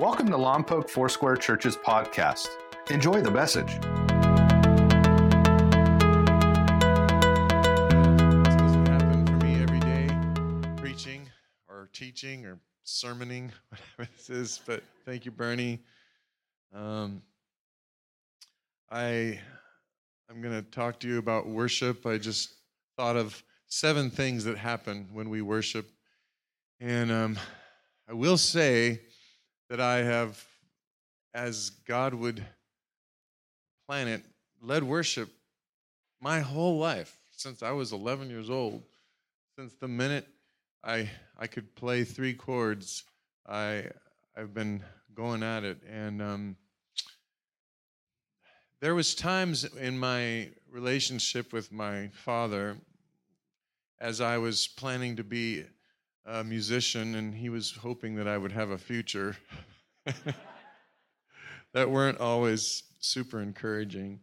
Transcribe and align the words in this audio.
Welcome 0.00 0.28
to 0.28 0.38
Lompoc 0.38 0.88
Foursquare 0.88 1.36
Church's 1.36 1.76
podcast. 1.76 2.48
Enjoy 2.88 3.20
the 3.20 3.30
message. 3.30 3.66
This 3.66 3.84
doesn't 8.56 8.88
happen 8.88 9.26
for 9.26 9.36
me 9.44 9.62
every 9.62 9.80
day, 9.80 10.08
preaching 10.78 11.28
or 11.68 11.90
teaching 11.92 12.46
or 12.46 12.58
sermoning, 12.86 13.50
whatever 13.68 14.10
this 14.16 14.30
is. 14.30 14.58
But 14.64 14.82
thank 15.04 15.26
you, 15.26 15.32
Bernie. 15.32 15.80
Um, 16.74 17.20
I 18.90 19.38
I'm 20.30 20.40
going 20.40 20.54
to 20.54 20.62
talk 20.70 20.98
to 21.00 21.08
you 21.08 21.18
about 21.18 21.46
worship. 21.46 22.06
I 22.06 22.16
just 22.16 22.54
thought 22.96 23.16
of 23.16 23.42
seven 23.66 24.08
things 24.08 24.44
that 24.44 24.56
happen 24.56 25.10
when 25.12 25.28
we 25.28 25.42
worship, 25.42 25.90
and 26.80 27.12
um, 27.12 27.38
I 28.08 28.14
will 28.14 28.38
say 28.38 29.02
that 29.70 29.80
I 29.80 29.98
have, 29.98 30.44
as 31.32 31.70
God 31.86 32.12
would 32.12 32.44
plan 33.88 34.08
it, 34.08 34.22
led 34.60 34.82
worship 34.82 35.30
my 36.20 36.40
whole 36.40 36.78
life 36.78 37.16
since 37.30 37.62
I 37.62 37.70
was 37.70 37.92
11 37.92 38.28
years 38.28 38.50
old. 38.50 38.82
Since 39.56 39.74
the 39.74 39.88
minute 39.88 40.26
I 40.82 41.08
I 41.38 41.46
could 41.46 41.74
play 41.76 42.04
three 42.04 42.34
chords, 42.34 43.04
I 43.48 43.86
I've 44.36 44.52
been 44.52 44.82
going 45.14 45.42
at 45.42 45.64
it, 45.64 45.78
and 45.88 46.20
um, 46.20 46.56
there 48.80 48.94
was 48.94 49.14
times 49.14 49.64
in 49.64 49.98
my 49.98 50.48
relationship 50.70 51.52
with 51.52 51.70
my 51.70 52.08
father, 52.08 52.76
as 54.00 54.20
I 54.20 54.38
was 54.38 54.66
planning 54.66 55.16
to 55.16 55.24
be 55.24 55.64
a 56.26 56.44
musician, 56.44 57.14
and 57.14 57.34
he 57.34 57.48
was 57.48 57.72
hoping 57.72 58.16
that 58.16 58.28
I 58.28 58.38
would 58.38 58.52
have 58.52 58.70
a 58.70 58.78
future. 58.78 59.36
that 61.72 61.90
weren't 61.90 62.20
always 62.20 62.82
super 63.00 63.40
encouraging. 63.40 64.20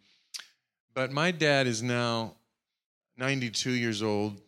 But 0.94 1.12
my 1.12 1.32
dad 1.32 1.68
is 1.68 1.84
now 1.84 2.36
92 3.18 3.72
years 3.72 4.02
old. 4.02 4.42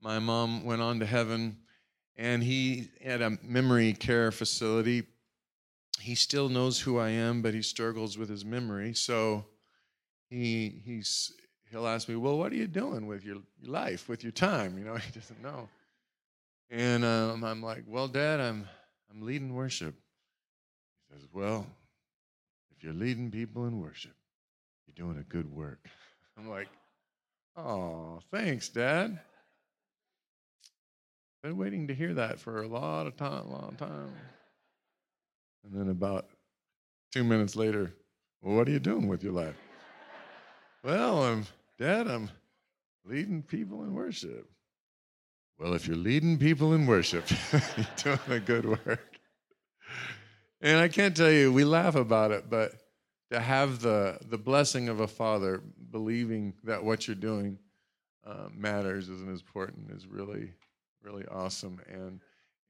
My 0.00 0.18
mom 0.18 0.64
went 0.64 0.82
on 0.82 1.00
to 1.00 1.06
heaven, 1.06 1.58
and 2.16 2.42
he 2.42 2.88
had 3.04 3.22
a 3.22 3.38
memory 3.42 3.92
care 3.92 4.30
facility. 4.30 5.04
He 6.00 6.14
still 6.14 6.48
knows 6.48 6.80
who 6.80 6.98
I 6.98 7.10
am, 7.10 7.42
but 7.42 7.54
he 7.54 7.62
struggles 7.62 8.16
with 8.16 8.28
his 8.28 8.44
memory. 8.44 8.94
So 8.94 9.44
he 10.30 10.82
he's 10.84 11.32
he'll 11.70 11.86
ask 11.86 12.08
me, 12.08 12.16
"Well, 12.16 12.38
what 12.38 12.52
are 12.52 12.56
you 12.56 12.66
doing 12.66 13.06
with 13.06 13.24
your 13.24 13.38
life, 13.62 14.08
with 14.08 14.22
your 14.22 14.32
time?" 14.32 14.78
You 14.78 14.84
know, 14.84 14.96
he 14.96 15.10
doesn't 15.10 15.42
know. 15.42 15.68
And 16.70 17.04
um, 17.04 17.44
I'm 17.44 17.62
like, 17.62 17.84
"Well, 17.86 18.08
Dad, 18.08 18.40
I'm 18.40 18.68
I'm 19.10 19.22
leading 19.22 19.54
worship." 19.54 19.94
He 21.08 21.14
says, 21.14 21.26
"Well, 21.32 21.66
if 22.76 22.84
you're 22.84 22.92
leading 22.92 23.30
people 23.30 23.66
in 23.66 23.80
worship, 23.80 24.14
you're 24.86 25.06
doing 25.06 25.18
a 25.18 25.24
good 25.24 25.50
work." 25.50 25.88
I'm 26.38 26.48
like, 26.48 26.68
"Oh, 27.56 28.20
thanks, 28.30 28.68
Dad." 28.68 29.18
Been 31.42 31.56
waiting 31.56 31.86
to 31.86 31.94
hear 31.94 32.14
that 32.14 32.40
for 32.40 32.62
a 32.62 32.66
lot 32.66 33.06
of 33.06 33.16
time, 33.16 33.50
long 33.50 33.76
time. 33.78 34.12
And 35.64 35.72
then 35.72 35.88
about 35.88 36.26
two 37.12 37.22
minutes 37.22 37.54
later, 37.54 37.94
well, 38.42 38.56
what 38.56 38.68
are 38.68 38.72
you 38.72 38.80
doing 38.80 39.06
with 39.06 39.22
your 39.22 39.32
life? 39.32 39.56
well, 40.84 41.22
I'm 41.22 41.46
Dad. 41.78 42.08
I'm 42.08 42.28
leading 43.04 43.42
people 43.42 43.84
in 43.84 43.94
worship. 43.94 44.50
Well, 45.58 45.74
if 45.74 45.86
you're 45.88 45.96
leading 45.96 46.38
people 46.38 46.72
in 46.72 46.86
worship, 46.86 47.24
you're 47.52 47.86
doing 47.96 48.18
a 48.28 48.40
good 48.40 48.64
work. 48.64 49.18
And 50.60 50.78
I 50.78 50.88
can't 50.88 51.16
tell 51.16 51.30
you, 51.30 51.52
we 51.52 51.64
laugh 51.64 51.94
about 51.94 52.30
it, 52.30 52.48
but 52.48 52.72
to 53.30 53.40
have 53.40 53.80
the 53.80 54.18
the 54.28 54.38
blessing 54.38 54.88
of 54.88 55.00
a 55.00 55.08
father 55.08 55.62
believing 55.90 56.54
that 56.64 56.82
what 56.82 57.06
you're 57.06 57.14
doing 57.14 57.58
uh, 58.26 58.48
matters 58.54 59.08
isn't 59.08 59.30
as 59.30 59.40
important 59.40 59.90
is 59.90 60.06
really 60.06 60.52
really 61.02 61.26
awesome 61.26 61.80
and 61.88 62.20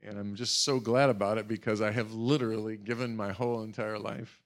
and 0.03 0.19
I'm 0.19 0.37
just 0.37 0.65
so 0.65 0.79
glad 0.79 1.11
about 1.11 1.39
it 1.39 1.49
because 1.49 1.81
I 1.81 1.91
have 1.91 2.13
literally 2.13 2.77
given 2.77 3.17
my 3.17 3.33
whole 3.33 3.63
entire 3.63 3.99
life 3.99 4.41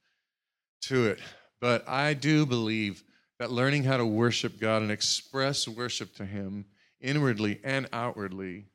to 0.85 1.05
it. 1.05 1.19
But 1.61 1.87
I 1.87 2.15
do 2.15 2.47
believe 2.47 3.03
that 3.37 3.51
learning 3.51 3.83
how 3.83 3.97
to 3.97 4.05
worship 4.05 4.59
God 4.59 4.81
and 4.81 4.89
express 4.89 5.67
worship 5.67 6.15
to 6.15 6.25
Him 6.25 6.65
inwardly 7.03 7.59
and 7.63 7.87
outwardly 7.93 8.65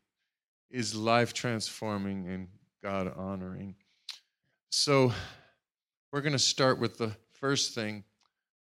is 0.70 0.94
life 0.94 1.32
transforming 1.32 2.28
and 2.28 2.48
God 2.82 3.12
honoring. 3.16 3.74
So 4.70 5.12
we're 6.12 6.20
going 6.20 6.34
to 6.34 6.38
start 6.38 6.78
with 6.78 6.98
the 6.98 7.12
first 7.32 7.74
thing. 7.74 8.04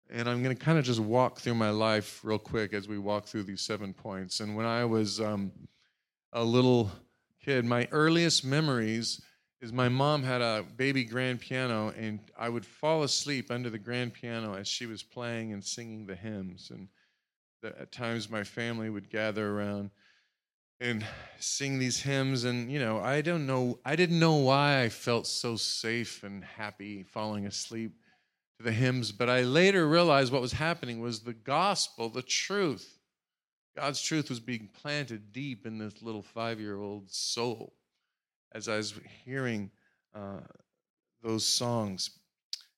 And 0.08 0.28
I'm 0.28 0.42
going 0.42 0.56
to 0.56 0.64
kind 0.64 0.78
of 0.78 0.84
just 0.84 1.00
walk 1.00 1.38
through 1.38 1.54
my 1.54 1.70
life 1.70 2.20
real 2.24 2.38
quick 2.38 2.72
as 2.72 2.88
we 2.88 2.98
walk 2.98 3.26
through 3.26 3.44
these 3.44 3.60
seven 3.60 3.92
points. 3.92 4.40
And 4.40 4.56
when 4.56 4.66
I 4.66 4.84
was 4.84 5.20
um, 5.20 5.52
a 6.32 6.42
little 6.42 6.90
kid, 7.44 7.64
my 7.64 7.86
earliest 7.92 8.44
memories 8.44 9.20
is 9.60 9.72
my 9.72 9.88
mom 9.88 10.22
had 10.22 10.40
a 10.40 10.64
baby 10.76 11.04
grand 11.04 11.40
piano, 11.40 11.92
and 11.96 12.18
I 12.38 12.48
would 12.48 12.64
fall 12.64 13.02
asleep 13.02 13.50
under 13.50 13.68
the 13.68 13.78
grand 13.78 14.14
piano 14.14 14.54
as 14.54 14.66
she 14.66 14.86
was 14.86 15.02
playing 15.02 15.52
and 15.52 15.62
singing 15.62 16.06
the 16.06 16.16
hymns. 16.16 16.70
And 16.70 16.88
at 17.65 17.93
times, 17.93 18.31
my 18.31 18.44
family 18.44 18.91
would 18.91 19.10
gather 19.10 19.56
around 19.56 19.91
and 20.81 21.04
sing 21.38 21.78
these 21.78 22.00
hymns. 22.00 22.44
And, 22.44 22.71
you 22.71 22.78
know, 22.78 23.00
I 23.00 23.21
don't 23.21 23.47
know, 23.47 23.78
I 23.84 23.97
didn't 23.97 24.19
know 24.19 24.37
why 24.37 24.82
I 24.82 24.88
felt 24.88 25.26
so 25.26 25.56
safe 25.56 26.22
and 26.22 26.44
happy 26.44 27.03
falling 27.03 27.47
asleep 27.47 27.93
to 28.59 28.65
the 28.65 28.72
hymns, 28.72 29.12
but 29.12 29.28
I 29.28 29.43
later 29.43 29.88
realized 29.88 30.32
what 30.32 30.43
was 30.43 30.53
happening 30.53 31.00
was 31.00 31.21
the 31.21 31.34
gospel, 31.34 32.09
the 32.09 32.22
truth 32.22 33.00
God's 33.77 34.03
truth 34.03 34.28
was 34.28 34.41
being 34.41 34.69
planted 34.75 35.32
deep 35.32 35.66
in 35.66 35.78
this 35.78 36.03
little 36.03 36.22
five 36.22 36.60
year 36.60 36.78
old 36.78 37.10
soul 37.10 37.75
as 38.53 38.69
I 38.69 38.77
was 38.77 38.94
hearing 39.25 39.71
uh, 40.15 40.41
those 41.22 41.47
songs 41.47 42.10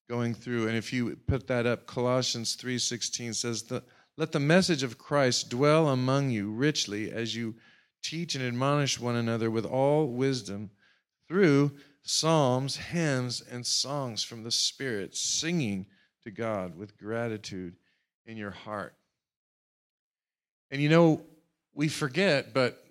going 0.09 0.35
through. 0.35 0.69
And 0.69 0.77
if 0.77 0.93
you 0.93 1.17
put 1.27 1.47
that 1.47 1.67
up, 1.67 1.87
Colossians 1.87 2.57
3.16 2.57 3.35
says, 3.35 3.63
the, 3.63 3.83
Let 4.17 4.33
the 4.33 4.41
message 4.41 4.83
of 4.83 4.99
Christ 4.99 5.49
dwell 5.49 5.89
among 5.89 6.31
you 6.31 6.51
richly 6.51 7.11
as 7.11 7.35
you 7.35 7.55
teach 8.03 8.35
and 8.35 8.45
admonish 8.45 9.01
one 9.01 9.17
another 9.17 9.51
with 9.51 9.65
all 9.65 10.09
wisdom 10.09 10.71
through 11.29 11.73
psalms, 12.03 12.77
hymns, 12.77 13.41
and 13.41 13.65
songs 13.65 14.23
from 14.23 14.43
the 14.43 14.51
Spirit, 14.51 15.17
singing 15.17 15.87
to 16.25 16.31
God 16.31 16.77
with 16.77 16.99
gratitude 16.99 17.77
in 18.27 18.37
your 18.37 18.51
heart. 18.51 18.95
And 20.71 20.81
you 20.83 20.89
know, 20.89 21.23
we 21.75 21.89
forget, 21.89 22.53
but 22.53 22.85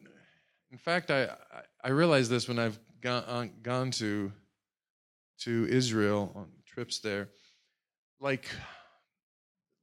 in 0.71 0.77
fact, 0.77 1.11
I, 1.11 1.29
I 1.83 1.89
realize 1.89 2.29
this 2.29 2.47
when 2.47 2.57
I've 2.57 2.79
gone, 3.01 3.23
uh, 3.27 3.47
gone 3.61 3.91
to, 3.91 4.31
to 5.41 5.67
Israel 5.69 6.31
on 6.35 6.47
trips 6.65 6.99
there. 6.99 7.29
Like, 8.19 8.45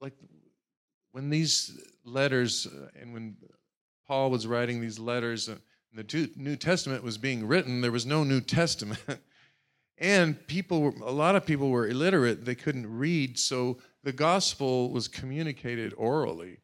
like 0.01 0.15
when 1.13 1.31
these 1.31 1.81
letters 2.05 2.67
uh, 2.67 2.89
and 3.01 3.13
when 3.13 3.37
Paul 4.07 4.31
was 4.31 4.47
writing 4.47 4.81
these 4.81 4.99
letters, 4.99 5.49
uh, 5.49 5.57
the 5.93 6.31
New 6.37 6.57
Testament 6.57 7.03
was 7.03 7.19
being 7.19 7.47
written, 7.47 7.81
there 7.81 7.93
was 7.93 8.07
no 8.07 8.25
New 8.25 8.41
Testament. 8.41 9.01
and 9.99 10.47
people 10.47 10.81
were, 10.81 10.95
a 11.03 11.11
lot 11.11 11.37
of 11.37 11.47
people 11.47 11.71
were 11.71 11.87
illiterate, 11.87 12.45
they 12.45 12.55
couldn't 12.55 12.91
read, 12.91 13.39
so 13.39 13.79
the 14.05 14.13
gospel 14.13 14.91
was 14.91 15.09
communicated 15.09 15.93
orally. 15.97 16.59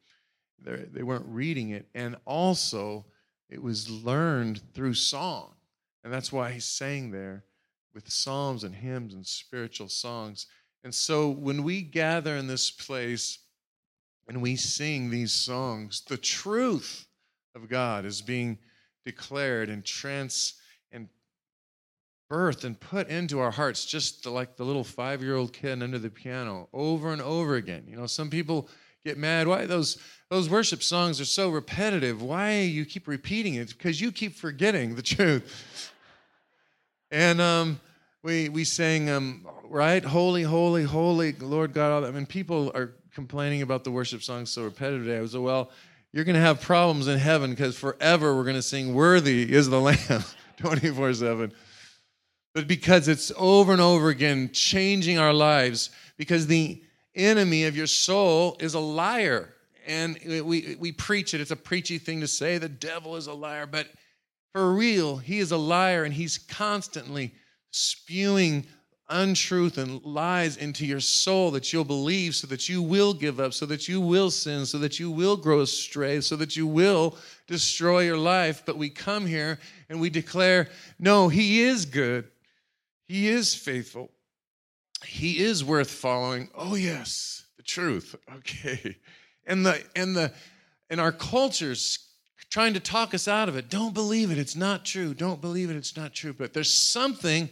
They're, 0.59 0.77
they 0.77 1.03
weren't 1.03 1.25
reading 1.27 1.69
it. 1.69 1.87
And 1.93 2.15
also, 2.25 3.05
it 3.49 3.61
was 3.61 3.89
learned 3.89 4.61
through 4.73 4.93
song. 4.95 5.53
And 6.03 6.13
that's 6.13 6.31
why 6.31 6.51
he's 6.51 6.65
saying 6.65 7.11
there 7.11 7.43
with 7.93 8.09
psalms 8.09 8.63
and 8.63 8.75
hymns 8.75 9.13
and 9.13 9.25
spiritual 9.25 9.89
songs. 9.89 10.47
And 10.83 10.93
so 10.93 11.29
when 11.29 11.63
we 11.63 11.81
gather 11.81 12.35
in 12.35 12.47
this 12.47 12.69
place 12.69 13.39
and 14.27 14.41
we 14.41 14.55
sing 14.55 15.09
these 15.09 15.31
songs, 15.31 16.01
the 16.07 16.17
truth 16.17 17.05
of 17.53 17.69
God 17.69 18.05
is 18.05 18.21
being 18.21 18.57
declared 19.05 19.69
and 19.69 19.85
trans 19.85 20.55
and 20.91 21.07
birthed 22.31 22.63
and 22.63 22.79
put 22.79 23.07
into 23.07 23.39
our 23.39 23.51
hearts, 23.51 23.85
just 23.85 24.25
like 24.25 24.57
the 24.57 24.63
little 24.63 24.83
five 24.83 25.21
year 25.21 25.35
old 25.35 25.53
kid 25.53 25.83
under 25.83 25.99
the 25.99 26.09
piano 26.09 26.67
over 26.73 27.13
and 27.13 27.21
over 27.21 27.55
again. 27.55 27.85
You 27.87 27.95
know, 27.95 28.07
some 28.07 28.29
people 28.29 28.67
get 29.05 29.17
mad. 29.17 29.47
Why 29.47 29.65
those 29.65 29.97
those 30.29 30.49
worship 30.49 30.81
songs 30.81 31.21
are 31.21 31.25
so 31.25 31.49
repetitive? 31.49 32.21
Why 32.21 32.61
you 32.61 32.85
keep 32.85 33.07
repeating 33.07 33.55
it? 33.55 33.69
Because 33.69 34.01
you 34.01 34.11
keep 34.11 34.35
forgetting 34.35 34.95
the 34.95 35.01
truth. 35.03 35.91
And 37.11 37.39
um, 37.39 37.79
we 38.23 38.49
we 38.49 38.63
sang 38.63 39.09
um, 39.09 39.47
right, 39.65 40.03
holy, 40.03 40.41
holy, 40.41 40.83
holy, 40.83 41.33
Lord 41.33 41.73
God. 41.73 41.91
All 41.91 42.01
that. 42.01 42.07
I 42.07 42.11
mean, 42.11 42.25
people 42.25 42.71
are 42.73 42.95
complaining 43.15 43.61
about 43.61 43.85
the 43.85 43.91
worship 43.91 44.21
songs 44.21 44.51
so 44.51 44.63
repetitive. 44.63 45.17
I 45.17 45.21
was 45.21 45.33
like, 45.33 45.43
well, 45.43 45.71
you're 46.11 46.25
going 46.25 46.35
to 46.35 46.41
have 46.41 46.61
problems 46.61 47.07
in 47.07 47.17
heaven 47.17 47.49
because 47.49 47.75
forever 47.75 48.35
we're 48.35 48.43
going 48.43 48.55
to 48.57 48.61
sing, 48.61 48.93
"Worthy 48.93 49.51
is 49.51 49.69
the 49.69 49.79
Lamb," 49.79 50.23
twenty 50.57 50.89
four 50.91 51.13
seven. 51.13 51.51
but 52.53 52.67
because 52.67 53.07
it's 53.07 53.31
over 53.37 53.71
and 53.71 53.81
over 53.81 54.09
again 54.09 54.51
changing 54.53 55.17
our 55.17 55.33
lives, 55.33 55.89
because 56.17 56.45
the 56.45 56.83
enemy 57.15 57.63
of 57.63 57.75
your 57.75 57.87
soul 57.87 58.57
is 58.59 58.73
a 58.75 58.79
liar. 58.79 59.53
And 59.87 60.17
we, 60.25 60.75
we 60.79 60.91
preach 60.91 61.33
it. 61.33 61.41
It's 61.41 61.51
a 61.51 61.55
preachy 61.55 61.99
thing 61.99 62.21
to 62.21 62.27
say 62.27 62.57
the 62.57 62.67
devil 62.67 63.15
is 63.17 63.27
a 63.27 63.33
liar, 63.33 63.67
but 63.67 63.87
for 64.51 64.73
real, 64.73 65.17
he 65.17 65.39
is 65.39 65.51
a 65.51 65.57
liar 65.57 66.05
and 66.05 66.13
he's 66.13 66.37
constantly 66.37 67.33
spewing 67.71 68.65
untruth 69.09 69.77
and 69.77 70.03
lies 70.03 70.57
into 70.57 70.85
your 70.85 70.99
soul 70.99 71.51
that 71.51 71.71
you'll 71.71 71.83
believe 71.83 72.35
so 72.35 72.47
that 72.47 72.67
you 72.67 72.81
will 72.81 73.13
give 73.13 73.39
up, 73.39 73.53
so 73.53 73.65
that 73.65 73.87
you 73.87 74.01
will 74.01 74.31
sin, 74.31 74.65
so 74.65 74.77
that 74.79 74.99
you 74.99 75.11
will 75.11 75.37
grow 75.37 75.61
astray, 75.61 76.21
so 76.21 76.35
that 76.35 76.55
you 76.55 76.65
will 76.65 77.17
destroy 77.47 78.01
your 78.01 78.17
life. 78.17 78.63
But 78.65 78.77
we 78.77 78.89
come 78.89 79.27
here 79.27 79.59
and 79.89 80.01
we 80.01 80.09
declare, 80.09 80.69
no, 80.99 81.27
he 81.27 81.61
is 81.61 81.85
good. 81.85 82.27
He 83.07 83.27
is 83.27 83.53
faithful. 83.53 84.09
He 85.05 85.39
is 85.39 85.63
worth 85.63 85.91
following. 85.91 86.49
Oh 86.55 86.75
yes, 86.75 87.45
the 87.57 87.63
truth. 87.63 88.15
Okay. 88.37 88.97
And 89.47 89.63
the 89.63 89.83
and 89.95 90.15
the 90.15 90.33
and 90.89 90.99
our 90.99 91.11
culture's 91.11 91.99
trying 92.49 92.73
to 92.73 92.79
talk 92.79 93.13
us 93.13 93.27
out 93.27 93.47
of 93.47 93.55
it. 93.55 93.69
Don't 93.69 93.93
believe 93.93 94.31
it. 94.31 94.39
It's 94.39 94.55
not 94.55 94.85
true. 94.85 95.13
Don't 95.13 95.39
believe 95.39 95.69
it. 95.69 95.75
It's 95.75 95.95
not 95.95 96.13
true. 96.13 96.33
But 96.33 96.53
there's 96.53 96.73
something 96.73 97.49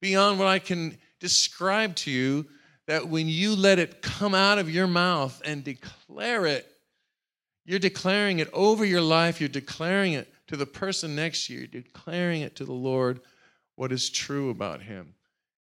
beyond 0.00 0.38
what 0.38 0.48
I 0.48 0.58
can 0.58 0.98
describe 1.20 1.94
to 1.96 2.10
you 2.10 2.46
that 2.86 3.08
when 3.08 3.28
you 3.28 3.56
let 3.56 3.78
it 3.78 4.02
come 4.02 4.34
out 4.34 4.58
of 4.58 4.70
your 4.70 4.86
mouth 4.86 5.40
and 5.44 5.64
declare 5.64 6.46
it, 6.46 6.70
you're 7.64 7.78
declaring 7.78 8.38
it 8.38 8.48
over 8.52 8.84
your 8.84 9.00
life, 9.00 9.40
you're 9.40 9.48
declaring 9.48 10.12
it 10.12 10.32
to 10.46 10.56
the 10.56 10.66
person 10.66 11.16
next 11.16 11.46
to 11.46 11.54
you, 11.54 11.60
you're 11.60 11.82
declaring 11.82 12.42
it 12.42 12.54
to 12.56 12.64
the 12.64 12.72
Lord 12.72 13.20
what 13.74 13.92
is 13.92 14.08
true 14.08 14.50
about 14.50 14.80
Him. 14.82 15.14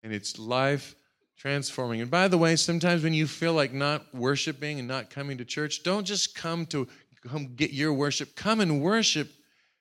And 0.03 0.13
it's 0.13 0.37
life 0.37 0.95
transforming. 1.37 2.01
And 2.01 2.11
by 2.11 2.27
the 2.27 2.37
way, 2.37 2.57
sometimes 2.57 3.03
when 3.03 3.13
you 3.13 3.25
feel 3.25 3.53
like 3.53 3.73
not 3.73 4.13
worshiping 4.13 4.79
and 4.79 4.87
not 4.87 5.09
coming 5.09 5.37
to 5.37 5.45
church, 5.45 5.83
don't 5.83 6.05
just 6.05 6.35
come 6.35 6.65
to 6.67 6.87
come 7.25 7.55
get 7.55 7.71
your 7.71 7.93
worship. 7.93 8.35
Come 8.35 8.59
and 8.59 8.81
worship 8.81 9.31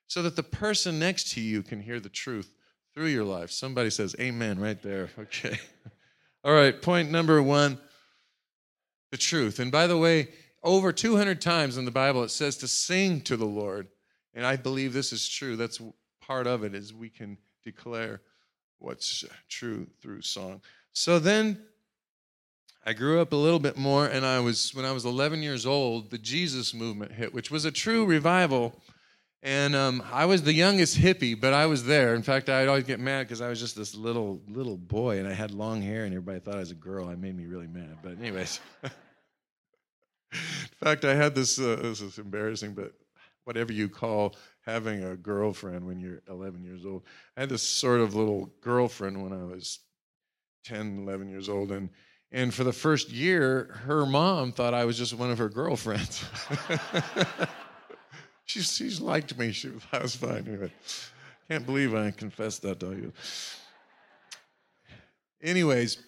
so 0.06 0.22
that 0.22 0.36
the 0.36 0.42
person 0.44 1.00
next 1.00 1.32
to 1.32 1.40
you 1.40 1.62
can 1.62 1.80
hear 1.80 1.98
the 1.98 2.08
truth 2.08 2.52
through 2.94 3.06
your 3.06 3.24
life. 3.24 3.50
Somebody 3.50 3.90
says 3.90 4.14
amen 4.20 4.58
right 4.60 4.80
there. 4.82 5.10
Okay. 5.18 5.58
All 6.44 6.52
right, 6.52 6.82
point 6.82 7.08
number 7.10 7.40
one 7.40 7.78
the 9.12 9.16
truth. 9.16 9.60
And 9.60 9.70
by 9.70 9.86
the 9.86 9.96
way, 9.96 10.30
over 10.64 10.92
200 10.92 11.40
times 11.40 11.76
in 11.76 11.84
the 11.84 11.90
Bible 11.90 12.24
it 12.24 12.30
says 12.30 12.56
to 12.58 12.68
sing 12.68 13.20
to 13.22 13.36
the 13.36 13.46
Lord. 13.46 13.88
And 14.34 14.44
I 14.44 14.56
believe 14.56 14.92
this 14.92 15.12
is 15.12 15.28
true. 15.28 15.54
That's 15.56 15.80
part 16.20 16.46
of 16.46 16.64
it 16.64 16.74
is 16.74 16.92
we 16.92 17.10
can 17.10 17.38
declare 17.62 18.22
what's 18.78 19.24
true 19.48 19.86
through 20.00 20.22
song. 20.22 20.62
So 20.92 21.18
then 21.18 21.62
I 22.84 22.92
grew 22.92 23.20
up 23.20 23.32
a 23.32 23.36
little 23.36 23.60
bit 23.60 23.76
more 23.76 24.06
and 24.06 24.26
I 24.26 24.40
was 24.40 24.74
when 24.74 24.84
I 24.84 24.92
was 24.92 25.04
11 25.04 25.42
years 25.42 25.66
old, 25.66 26.10
the 26.10 26.18
Jesus 26.18 26.74
movement 26.74 27.12
hit, 27.12 27.32
which 27.32 27.50
was 27.50 27.64
a 27.64 27.70
true 27.70 28.04
revival 28.04 28.74
and 29.42 29.74
um, 29.74 30.02
I 30.12 30.26
was 30.26 30.42
the 30.42 30.52
youngest 30.52 30.96
hippie, 30.96 31.38
but 31.38 31.52
I 31.52 31.66
was 31.66 31.84
there. 31.84 32.14
In 32.14 32.22
fact, 32.22 32.48
I'd 32.48 32.68
always 32.68 32.84
get 32.84 33.00
mad 33.00 33.24
because 33.24 33.40
I 33.40 33.48
was 33.48 33.58
just 33.58 33.76
this 33.76 33.94
little 33.94 34.40
little 34.48 34.76
boy, 34.76 35.18
and 35.18 35.26
I 35.26 35.32
had 35.32 35.50
long 35.50 35.82
hair, 35.82 36.04
and 36.04 36.12
everybody 36.12 36.38
thought 36.38 36.56
I 36.56 36.60
was 36.60 36.70
a 36.70 36.76
girl. 36.76 37.08
It 37.10 37.18
made 37.18 37.36
me 37.36 37.46
really 37.46 37.66
mad. 37.66 37.98
But 38.02 38.18
anyways, 38.20 38.60
in 38.84 38.90
fact, 40.80 41.04
I 41.04 41.14
had 41.14 41.34
this. 41.34 41.58
Uh, 41.58 41.76
this 41.82 42.00
is 42.00 42.18
embarrassing, 42.18 42.74
but 42.74 42.92
whatever 43.44 43.72
you 43.72 43.88
call 43.88 44.36
having 44.64 45.02
a 45.02 45.16
girlfriend 45.16 45.84
when 45.84 45.98
you're 45.98 46.22
11 46.28 46.62
years 46.62 46.86
old, 46.86 47.02
I 47.36 47.40
had 47.40 47.48
this 47.48 47.64
sort 47.64 48.00
of 48.00 48.14
little 48.14 48.52
girlfriend 48.60 49.20
when 49.20 49.32
I 49.32 49.42
was 49.42 49.80
10, 50.66 50.98
11 50.98 51.28
years 51.28 51.48
old, 51.48 51.72
and 51.72 51.90
and 52.30 52.54
for 52.54 52.62
the 52.62 52.72
first 52.72 53.10
year, 53.10 53.80
her 53.86 54.06
mom 54.06 54.52
thought 54.52 54.72
I 54.72 54.84
was 54.84 54.96
just 54.96 55.14
one 55.14 55.32
of 55.32 55.38
her 55.38 55.48
girlfriends. 55.48 56.24
she's, 58.44 58.74
she's 58.74 59.00
liked 59.00 59.36
me. 59.38 59.52
She, 59.52 59.70
that 59.90 60.02
was 60.02 60.16
fine. 60.16 60.46
Anyway, 60.48 60.72
can't 61.48 61.66
believe 61.66 61.94
I 61.94 62.10
confessed 62.10 62.62
that 62.62 62.80
to 62.80 62.92
you. 62.92 63.12
Anyways, 65.42 65.98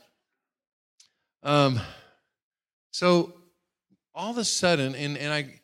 um, 1.43 1.81
so 2.93 3.35
all 4.15 4.31
of 4.31 4.39
a 4.39 4.45
sudden, 4.45 4.95
and, 4.95 5.19
and 5.19 5.33
I, 5.33 5.61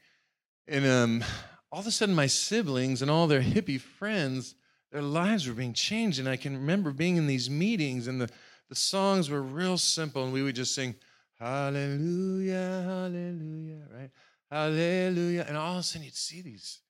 and 0.66 0.86
um, 0.86 1.24
all 1.70 1.80
of 1.80 1.86
a 1.86 1.90
sudden, 1.90 2.14
my 2.14 2.26
siblings 2.26 3.00
and 3.00 3.10
all 3.10 3.26
their 3.26 3.42
hippie 3.42 3.80
friends, 3.80 4.56
their 4.90 5.02
lives 5.02 5.46
were 5.46 5.54
being 5.54 5.72
changed. 5.72 6.18
And 6.18 6.28
I 6.28 6.36
can 6.36 6.56
remember 6.56 6.90
being 6.90 7.16
in 7.16 7.26
these 7.26 7.48
meetings, 7.48 8.08
and 8.08 8.20
the, 8.20 8.28
the 8.68 8.74
songs 8.74 9.30
were 9.30 9.42
real 9.42 9.78
simple, 9.78 10.24
and 10.24 10.32
we 10.32 10.42
would 10.42 10.56
just 10.56 10.74
sing, 10.74 10.96
Hallelujah, 11.38 12.82
Hallelujah, 12.84 13.82
right? 13.94 14.10
Hallelujah. 14.50 15.44
And 15.46 15.56
all 15.56 15.74
of 15.74 15.78
a 15.78 15.82
sudden 15.82 16.04
you'd 16.04 16.14
see 16.14 16.42
these, 16.42 16.80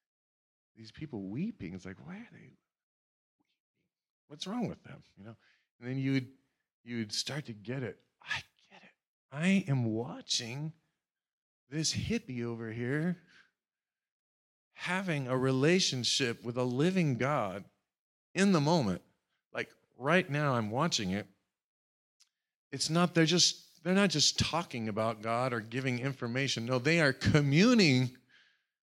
these 0.77 0.91
people 0.91 1.29
weeping. 1.29 1.75
It's 1.75 1.85
like, 1.85 1.99
why 2.05 2.15
are 2.15 2.29
they 2.33 2.39
weeping? 2.39 2.57
What's 4.29 4.47
wrong 4.47 4.69
with 4.69 4.83
them? 4.85 5.03
You 5.19 5.25
know? 5.25 5.37
And 5.81 5.89
then 5.89 5.99
you'd 5.99 6.29
you'd 6.85 7.13
start 7.13 7.47
to 7.47 7.53
get 7.53 7.83
it. 7.83 7.99
I 8.23 8.37
get 8.71 8.83
it. 8.83 8.93
I 9.33 9.65
am 9.69 9.85
watching 9.85 10.73
this 11.69 11.95
hippie 11.95 12.45
over 12.45 12.71
here 12.71 13.19
having 14.73 15.29
a 15.29 15.37
relationship 15.37 16.43
with 16.43 16.57
a 16.57 16.65
living 16.65 17.17
God 17.17 17.65
in 18.35 18.53
the 18.53 18.61
moment. 18.61 19.03
Like 19.53 19.69
right 19.99 20.29
now, 20.29 20.55
I'm 20.55 20.71
watching 20.71 21.11
it. 21.11 21.27
It's 22.73 22.89
not, 22.89 23.15
they're 23.15 23.27
just 23.27 23.67
they're 23.83 23.95
not 23.95 24.11
just 24.11 24.39
talking 24.39 24.89
about 24.89 25.23
God 25.23 25.53
or 25.53 25.61
giving 25.61 26.01
information. 26.01 26.67
No, 26.67 26.79
they 26.79 27.01
are 27.01 27.13
communing 27.13 28.11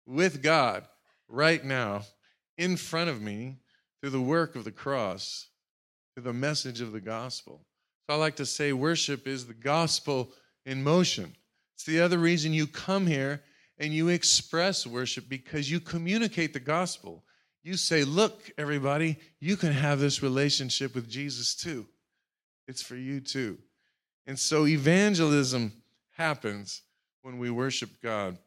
with 0.06 0.42
God 0.42 0.84
right 1.28 1.64
now 1.64 2.02
in 2.56 2.76
front 2.76 3.10
of 3.10 3.20
me 3.20 3.56
through 4.00 4.10
the 4.10 4.20
work 4.20 4.54
of 4.54 4.64
the 4.64 4.70
cross, 4.70 5.48
through 6.14 6.24
the 6.24 6.32
message 6.32 6.80
of 6.80 6.92
the 6.92 7.00
gospel. 7.00 7.64
So 8.06 8.14
I 8.14 8.18
like 8.18 8.36
to 8.36 8.46
say 8.46 8.72
worship 8.72 9.26
is 9.26 9.46
the 9.46 9.54
gospel 9.54 10.30
in 10.64 10.82
motion. 10.84 11.34
It's 11.74 11.84
the 11.84 12.00
other 12.00 12.18
reason 12.18 12.52
you 12.52 12.66
come 12.66 13.06
here 13.06 13.42
and 13.78 13.92
you 13.92 14.08
express 14.08 14.86
worship 14.86 15.28
because 15.28 15.70
you 15.70 15.80
communicate 15.80 16.52
the 16.52 16.60
gospel. 16.60 17.24
You 17.62 17.76
say, 17.76 18.04
Look, 18.04 18.50
everybody, 18.56 19.18
you 19.40 19.56
can 19.56 19.72
have 19.72 19.98
this 19.98 20.22
relationship 20.22 20.94
with 20.94 21.10
Jesus 21.10 21.54
too. 21.54 21.86
It's 22.68 22.82
for 22.82 22.96
you 22.96 23.20
too. 23.20 23.58
And 24.26 24.38
so 24.38 24.66
evangelism 24.66 25.72
happens 26.16 26.82
when 27.22 27.38
we 27.38 27.50
worship 27.50 27.90
God. 28.02 28.38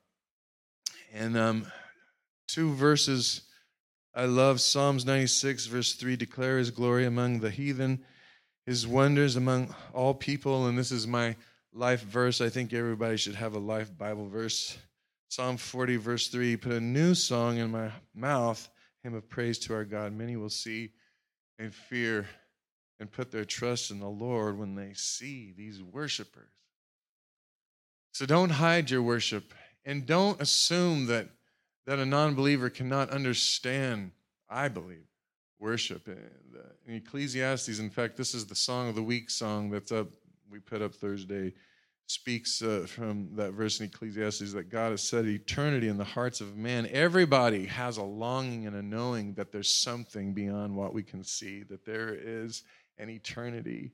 And 1.13 1.37
um, 1.37 1.67
two 2.47 2.73
verses 2.73 3.41
I 4.13 4.25
love 4.25 4.59
Psalms 4.59 5.05
96, 5.05 5.67
verse 5.67 5.93
3 5.93 6.15
declare 6.15 6.57
his 6.57 6.71
glory 6.71 7.05
among 7.05 7.39
the 7.39 7.51
heathen, 7.51 8.03
his 8.65 8.87
wonders 8.87 9.35
among 9.35 9.73
all 9.93 10.13
people. 10.13 10.67
And 10.67 10.77
this 10.77 10.91
is 10.91 11.07
my 11.07 11.35
life 11.73 12.01
verse. 12.01 12.41
I 12.41 12.49
think 12.49 12.73
everybody 12.73 13.17
should 13.17 13.35
have 13.35 13.53
a 13.53 13.59
life 13.59 13.95
Bible 13.97 14.27
verse. 14.27 14.77
Psalm 15.29 15.57
40, 15.57 15.97
verse 15.97 16.27
3 16.27 16.57
Put 16.57 16.71
a 16.71 16.81
new 16.81 17.13
song 17.13 17.57
in 17.57 17.71
my 17.71 17.91
mouth, 18.15 18.67
hymn 19.03 19.13
of 19.13 19.29
praise 19.29 19.59
to 19.59 19.75
our 19.75 19.85
God. 19.85 20.11
Many 20.11 20.35
will 20.35 20.49
see 20.49 20.89
and 21.59 21.73
fear 21.73 22.27
and 22.99 23.11
put 23.11 23.31
their 23.31 23.45
trust 23.45 23.91
in 23.91 23.99
the 23.99 24.09
Lord 24.09 24.57
when 24.57 24.75
they 24.75 24.93
see 24.93 25.53
these 25.55 25.81
worshipers. 25.81 26.49
So 28.11 28.25
don't 28.25 28.49
hide 28.49 28.89
your 28.89 29.01
worship 29.01 29.53
and 29.85 30.05
don't 30.05 30.41
assume 30.41 31.05
that, 31.07 31.29
that 31.85 31.99
a 31.99 32.05
non 32.05 32.35
believer 32.35 32.69
cannot 32.69 33.09
understand, 33.09 34.11
I 34.49 34.67
believe, 34.67 35.07
worship. 35.59 36.07
In 36.87 36.95
Ecclesiastes, 36.95 37.79
in 37.79 37.89
fact, 37.89 38.17
this 38.17 38.33
is 38.33 38.45
the 38.45 38.55
Song 38.55 38.89
of 38.89 38.95
the 38.95 39.03
Week 39.03 39.29
song 39.29 39.69
that's 39.69 39.91
up, 39.91 40.07
we 40.49 40.59
put 40.59 40.81
up 40.81 40.93
Thursday, 40.93 41.53
speaks 42.07 42.63
uh, 42.63 42.85
from 42.87 43.29
that 43.35 43.51
verse 43.51 43.79
in 43.79 43.85
Ecclesiastes 43.85 44.51
that 44.53 44.69
God 44.69 44.89
has 44.91 45.03
set 45.03 45.25
eternity 45.25 45.87
in 45.87 45.97
the 45.97 46.03
hearts 46.03 46.41
of 46.41 46.57
man. 46.57 46.89
Everybody 46.91 47.67
has 47.67 47.97
a 47.97 48.03
longing 48.03 48.65
and 48.65 48.75
a 48.75 48.81
knowing 48.81 49.35
that 49.35 49.51
there's 49.51 49.73
something 49.73 50.33
beyond 50.33 50.75
what 50.75 50.93
we 50.93 51.03
can 51.03 51.23
see, 51.23 51.61
that 51.63 51.85
there 51.85 52.17
is 52.19 52.63
and 52.99 53.09
eternity. 53.09 53.91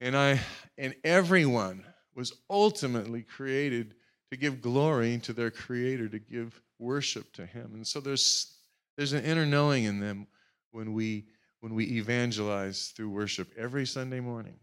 And 0.00 0.16
I 0.16 0.40
and 0.76 0.94
everyone 1.04 1.84
was 2.14 2.32
ultimately 2.50 3.22
created 3.22 3.94
to 4.30 4.36
give 4.36 4.60
glory 4.60 5.18
to 5.18 5.32
their 5.32 5.50
creator, 5.50 6.08
to 6.08 6.18
give 6.18 6.60
worship 6.78 7.32
to 7.34 7.46
him. 7.46 7.70
And 7.74 7.86
so 7.86 8.00
there's 8.00 8.56
there's 8.96 9.12
an 9.12 9.24
inner 9.24 9.46
knowing 9.46 9.84
in 9.84 10.00
them 10.00 10.26
when 10.72 10.92
we 10.92 11.26
when 11.60 11.74
we 11.74 11.84
evangelize 11.84 12.92
through 12.96 13.10
worship 13.10 13.52
every 13.56 13.86
Sunday 13.86 14.20
morning. 14.20 14.58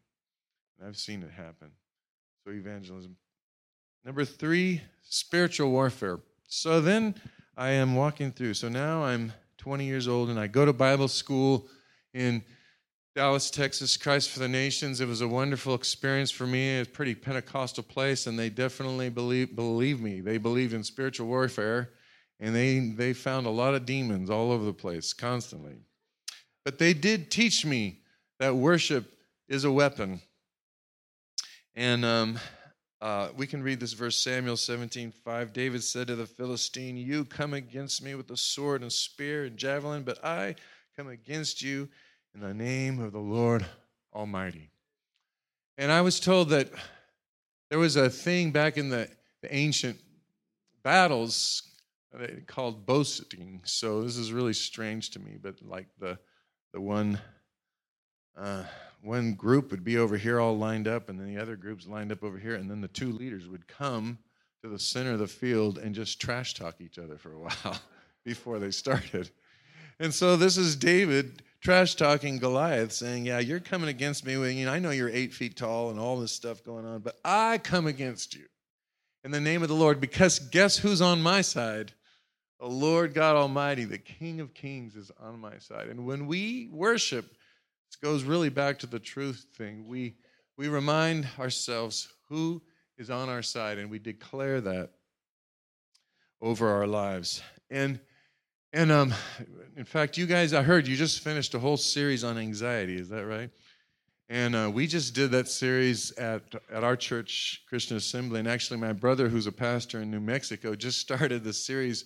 And 0.78 0.88
I've 0.88 0.98
seen 0.98 1.24
it 1.24 1.32
happen. 1.32 1.72
So 2.46 2.52
evangelism. 2.52 3.16
Number 4.04 4.24
3, 4.26 4.82
spiritual 5.04 5.72
warfare. 5.72 6.20
So 6.48 6.80
then 6.80 7.16
I 7.58 7.72
am 7.72 7.96
walking 7.96 8.32
through. 8.32 8.54
So 8.54 8.70
now 8.70 9.04
I'm 9.04 9.34
20 9.58 9.86
years 9.86 10.08
old 10.08 10.30
and 10.30 10.40
I 10.40 10.48
go 10.48 10.66
to 10.66 10.74
Bible 10.74 11.08
school 11.08 11.68
in 12.14 12.44
Dallas, 13.18 13.50
Texas, 13.50 13.98
Christ 13.98 14.30
for 14.30 14.38
the 14.38 14.48
Nations. 14.48 15.02
It 15.02 15.08
was 15.08 15.22
a 15.22 15.28
wonderful 15.28 15.74
experience 15.74 16.30
for 16.30 16.46
me. 16.46 16.78
It's 16.78 16.88
a 16.88 16.92
pretty 16.92 17.16
Pentecostal 17.16 17.82
place, 17.82 18.28
and 18.28 18.38
they 18.38 18.52
definitely 18.52 19.10
believe 19.10 19.56
believe 19.56 20.00
me. 20.00 20.22
They 20.22 20.38
believed 20.38 20.72
in 20.72 20.84
spiritual 20.84 21.26
warfare, 21.26 21.90
and 22.40 22.56
they 22.56 22.78
they 22.78 23.14
found 23.14 23.48
a 23.48 23.50
lot 23.50 23.74
of 23.74 23.88
demons 23.88 24.30
all 24.30 24.52
over 24.52 24.64
the 24.64 24.72
place 24.72 25.14
constantly. 25.14 25.78
But 26.64 26.78
they 26.78 26.94
did 26.94 27.32
teach 27.32 27.66
me 27.66 28.02
that 28.38 28.56
worship 28.56 29.12
is 29.50 29.64
a 29.64 29.72
weapon. 29.72 30.22
And 31.74 32.06
um, 32.06 32.40
uh, 33.02 33.30
we 33.36 33.48
can 33.48 33.64
read 33.64 33.80
this 33.80 33.94
verse, 33.94 34.16
Samuel 34.16 34.58
17, 34.58 35.12
5. 35.12 35.54
David 35.54 35.84
said 35.84 36.06
to 36.06 36.16
the 36.16 36.28
Philistine, 36.28 36.98
You 36.98 37.26
come 37.26 37.56
against 37.56 38.04
me 38.04 38.14
with 38.14 38.30
a 38.30 38.38
sword 38.38 38.84
and 38.84 38.94
spear 38.94 39.46
and 39.46 39.58
javelin, 39.58 40.04
but 40.04 40.24
I 40.24 40.54
come 40.96 41.08
against 41.08 41.64
you 41.64 41.90
in 42.38 42.48
the 42.48 42.54
name 42.54 43.00
of 43.00 43.12
the 43.12 43.20
Lord 43.20 43.66
Almighty. 44.14 44.70
And 45.76 45.92
I 45.92 46.02
was 46.02 46.20
told 46.20 46.50
that 46.50 46.70
there 47.72 47.80
was 47.80 47.96
a 47.96 48.12
thing 48.12 48.52
back 48.52 48.78
in 48.78 48.90
the, 48.90 49.10
the 49.42 49.54
ancient 49.54 50.00
battles 50.84 51.64
called 52.46 52.86
boasting. 52.86 53.62
So 53.66 54.04
this 54.04 54.18
is 54.18 54.32
really 54.32 54.54
strange 54.54 55.10
to 55.12 55.20
me, 55.20 55.38
but 55.42 55.56
like 55.64 55.88
the 56.00 56.20
the 56.74 56.82
one 56.82 57.20
uh, 58.40 58.66
one 59.02 59.34
group 59.34 59.72
would 59.72 59.84
be 59.84 59.98
over 59.98 60.16
here 60.16 60.40
all 60.40 60.58
lined 60.58 60.88
up, 60.88 61.10
and 61.10 61.20
then 61.20 61.34
the 61.34 61.42
other 61.42 61.56
groups 61.56 61.88
lined 61.88 62.12
up 62.12 62.24
over 62.24 62.38
here, 62.38 62.54
and 62.54 62.70
then 62.70 62.82
the 62.82 62.88
two 62.88 63.12
leaders 63.12 63.48
would 63.48 63.68
come 63.68 64.20
to 64.62 64.70
the 64.70 64.78
center 64.78 65.14
of 65.14 65.20
the 65.20 65.28
field 65.28 65.80
and 65.80 65.96
just 65.96 66.22
trash 66.22 66.54
talk 66.54 66.82
each 66.82 67.00
other 67.00 67.18
for 67.18 67.34
a 67.34 67.40
while 67.40 67.80
before 68.24 68.60
they 68.60 68.70
started. 68.70 69.32
And 70.00 70.14
so 70.14 70.36
this 70.36 70.58
is 70.58 70.76
David 70.76 71.42
trash 71.68 71.96
talking 71.96 72.38
Goliath, 72.38 72.94
saying, 72.94 73.26
Yeah, 73.26 73.40
you're 73.40 73.60
coming 73.60 73.90
against 73.90 74.26
me. 74.26 74.36
You 74.58 74.66
know, 74.66 74.72
I 74.72 74.80
know 74.80 74.92
you're 74.92 75.10
eight 75.10 75.34
feet 75.34 75.58
tall 75.58 75.90
and 75.90 76.00
all 76.00 76.18
this 76.18 76.32
stuff 76.32 76.64
going 76.64 76.86
on, 76.86 77.02
but 77.02 77.18
I 77.26 77.58
come 77.58 77.88
against 77.88 78.34
you 78.36 78.46
in 79.26 79.32
the 79.32 79.42
name 79.42 79.64
of 79.64 79.68
the 79.68 79.76
Lord 79.76 80.00
because 80.00 80.40
guess 80.40 80.78
who's 80.78 81.02
on 81.02 81.22
my 81.22 81.42
side? 81.42 81.92
The 82.62 82.68
Lord 82.68 83.14
God 83.14 83.36
Almighty, 83.36 83.84
the 83.84 83.98
King 83.98 84.40
of 84.40 84.54
Kings, 84.54 84.96
is 84.96 85.12
on 85.20 85.42
my 85.42 85.58
side. 85.58 85.88
And 85.88 86.06
when 86.06 86.26
we 86.26 86.70
worship, 86.72 87.26
this 87.26 87.98
goes 88.02 88.24
really 88.24 88.48
back 88.48 88.80
to 88.80 88.88
the 88.88 88.98
truth 88.98 89.48
thing. 89.58 89.90
We, 89.90 90.16
we 90.58 90.70
remind 90.70 91.28
ourselves 91.38 92.08
who 92.30 92.62
is 92.98 93.10
on 93.10 93.28
our 93.28 93.44
side 93.44 93.78
and 93.78 93.92
we 93.92 94.00
declare 94.00 94.62
that 94.62 94.92
over 96.40 96.70
our 96.70 96.88
lives. 96.88 97.42
And 97.70 98.00
and 98.78 98.92
um, 98.92 99.12
in 99.76 99.86
fact, 99.86 100.20
you 100.20 100.28
guys, 100.28 100.54
I 100.54 100.62
heard 100.62 100.88
you 100.88 100.96
just 100.96 101.22
finished 101.22 101.56
a 101.56 101.60
whole 101.60 101.78
series 101.78 102.24
on 102.24 102.38
anxiety. 102.38 102.96
Is 102.96 103.10
that 103.10 103.26
right? 103.26 103.50
And 104.30 104.56
uh, 104.56 104.70
we 104.72 104.86
just 104.86 105.16
did 105.16 105.32
that 105.32 105.48
series 105.48 106.12
at, 106.12 106.44
at 106.72 106.84
our 106.84 106.96
church, 106.96 107.64
Christian 107.68 107.98
Assembly. 107.98 108.40
And 108.40 108.48
actually, 108.48 108.78
my 108.78 108.94
brother, 108.94 109.30
who's 109.30 109.48
a 109.48 109.52
pastor 109.52 110.04
in 110.04 110.12
New 110.12 110.20
Mexico, 110.20 110.76
just 110.76 111.00
started 111.08 111.44
the 111.44 111.54
series 111.54 112.06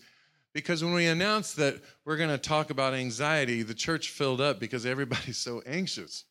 because 0.54 0.82
when 0.82 0.94
we 0.94 1.08
announced 1.08 1.58
that 1.58 1.76
we're 2.06 2.16
going 2.16 2.30
to 2.30 2.38
talk 2.38 2.70
about 2.70 2.94
anxiety, 2.94 3.64
the 3.64 3.74
church 3.74 4.10
filled 4.10 4.40
up 4.40 4.62
because 4.62 4.86
everybody's 4.86 5.38
so 5.38 5.62
anxious, 5.66 6.24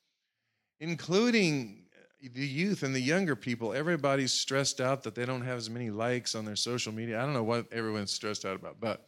including 0.79 1.85
the 2.33 2.47
youth 2.47 2.83
and 2.83 2.95
the 2.95 3.01
younger 3.01 3.37
people. 3.37 3.75
Everybody's 3.75 4.33
stressed 4.33 4.81
out 4.81 5.03
that 5.03 5.15
they 5.15 5.27
don't 5.27 5.43
have 5.43 5.59
as 5.59 5.69
many 5.69 5.91
likes 5.91 6.35
on 6.35 6.47
their 6.47 6.57
social 6.57 6.95
media. 6.95 7.21
I 7.21 7.27
don't 7.27 7.35
know 7.35 7.43
what 7.43 7.71
everyone's 7.71 8.13
stressed 8.13 8.47
out 8.47 8.57
about, 8.57 8.81
but 8.81 9.07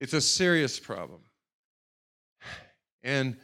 it's 0.00 0.12
a 0.12 0.20
serious 0.20 0.78
problem. 0.78 1.20
And 3.02 3.36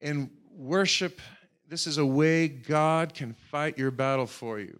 in 0.00 0.30
worship, 0.50 1.20
this 1.68 1.86
is 1.86 1.98
a 1.98 2.06
way 2.06 2.48
God 2.48 3.14
can 3.14 3.34
fight 3.34 3.76
your 3.76 3.90
battle 3.90 4.26
for 4.26 4.58
you. 4.58 4.78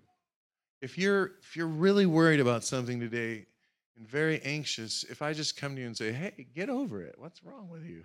If 0.80 0.96
you're 0.96 1.32
if 1.42 1.56
you're 1.56 1.66
really 1.66 2.06
worried 2.06 2.40
about 2.40 2.64
something 2.64 3.00
today 3.00 3.46
and 3.96 4.08
very 4.08 4.40
anxious, 4.42 5.04
if 5.04 5.22
I 5.22 5.32
just 5.32 5.56
come 5.56 5.74
to 5.74 5.80
you 5.80 5.86
and 5.88 5.96
say, 5.96 6.12
"Hey, 6.12 6.46
get 6.54 6.70
over 6.70 7.02
it. 7.02 7.16
What's 7.18 7.42
wrong 7.42 7.68
with 7.68 7.84
you?" 7.84 8.04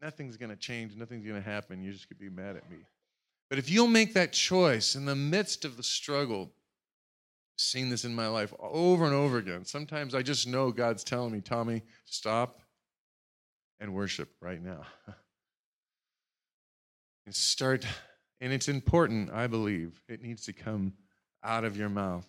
Nothing's 0.00 0.36
going 0.36 0.50
to 0.50 0.56
change, 0.56 0.96
nothing's 0.96 1.24
going 1.24 1.40
to 1.40 1.48
happen. 1.48 1.82
You're 1.82 1.92
just 1.92 2.08
could 2.08 2.18
be 2.18 2.30
mad 2.30 2.56
at 2.56 2.68
me. 2.70 2.78
But 3.50 3.58
if 3.58 3.70
you'll 3.70 3.86
make 3.86 4.14
that 4.14 4.32
choice 4.32 4.96
in 4.96 5.04
the 5.04 5.14
midst 5.14 5.64
of 5.66 5.76
the 5.76 5.82
struggle, 5.82 6.50
seen 7.56 7.90
this 7.90 8.04
in 8.04 8.14
my 8.14 8.28
life 8.28 8.52
over 8.58 9.04
and 9.04 9.14
over 9.14 9.38
again. 9.38 9.64
Sometimes 9.64 10.14
I 10.14 10.22
just 10.22 10.46
know 10.46 10.70
God's 10.72 11.04
telling 11.04 11.32
me, 11.32 11.40
Tommy, 11.40 11.82
stop 12.04 12.60
and 13.80 13.94
worship 13.94 14.30
right 14.40 14.62
now. 14.62 14.82
and 17.26 17.34
start, 17.34 17.86
and 18.40 18.52
it's 18.52 18.68
important, 18.68 19.30
I 19.30 19.46
believe, 19.46 20.00
it 20.08 20.22
needs 20.22 20.44
to 20.46 20.52
come 20.52 20.94
out 21.44 21.64
of 21.64 21.76
your 21.76 21.88
mouth. 21.88 22.26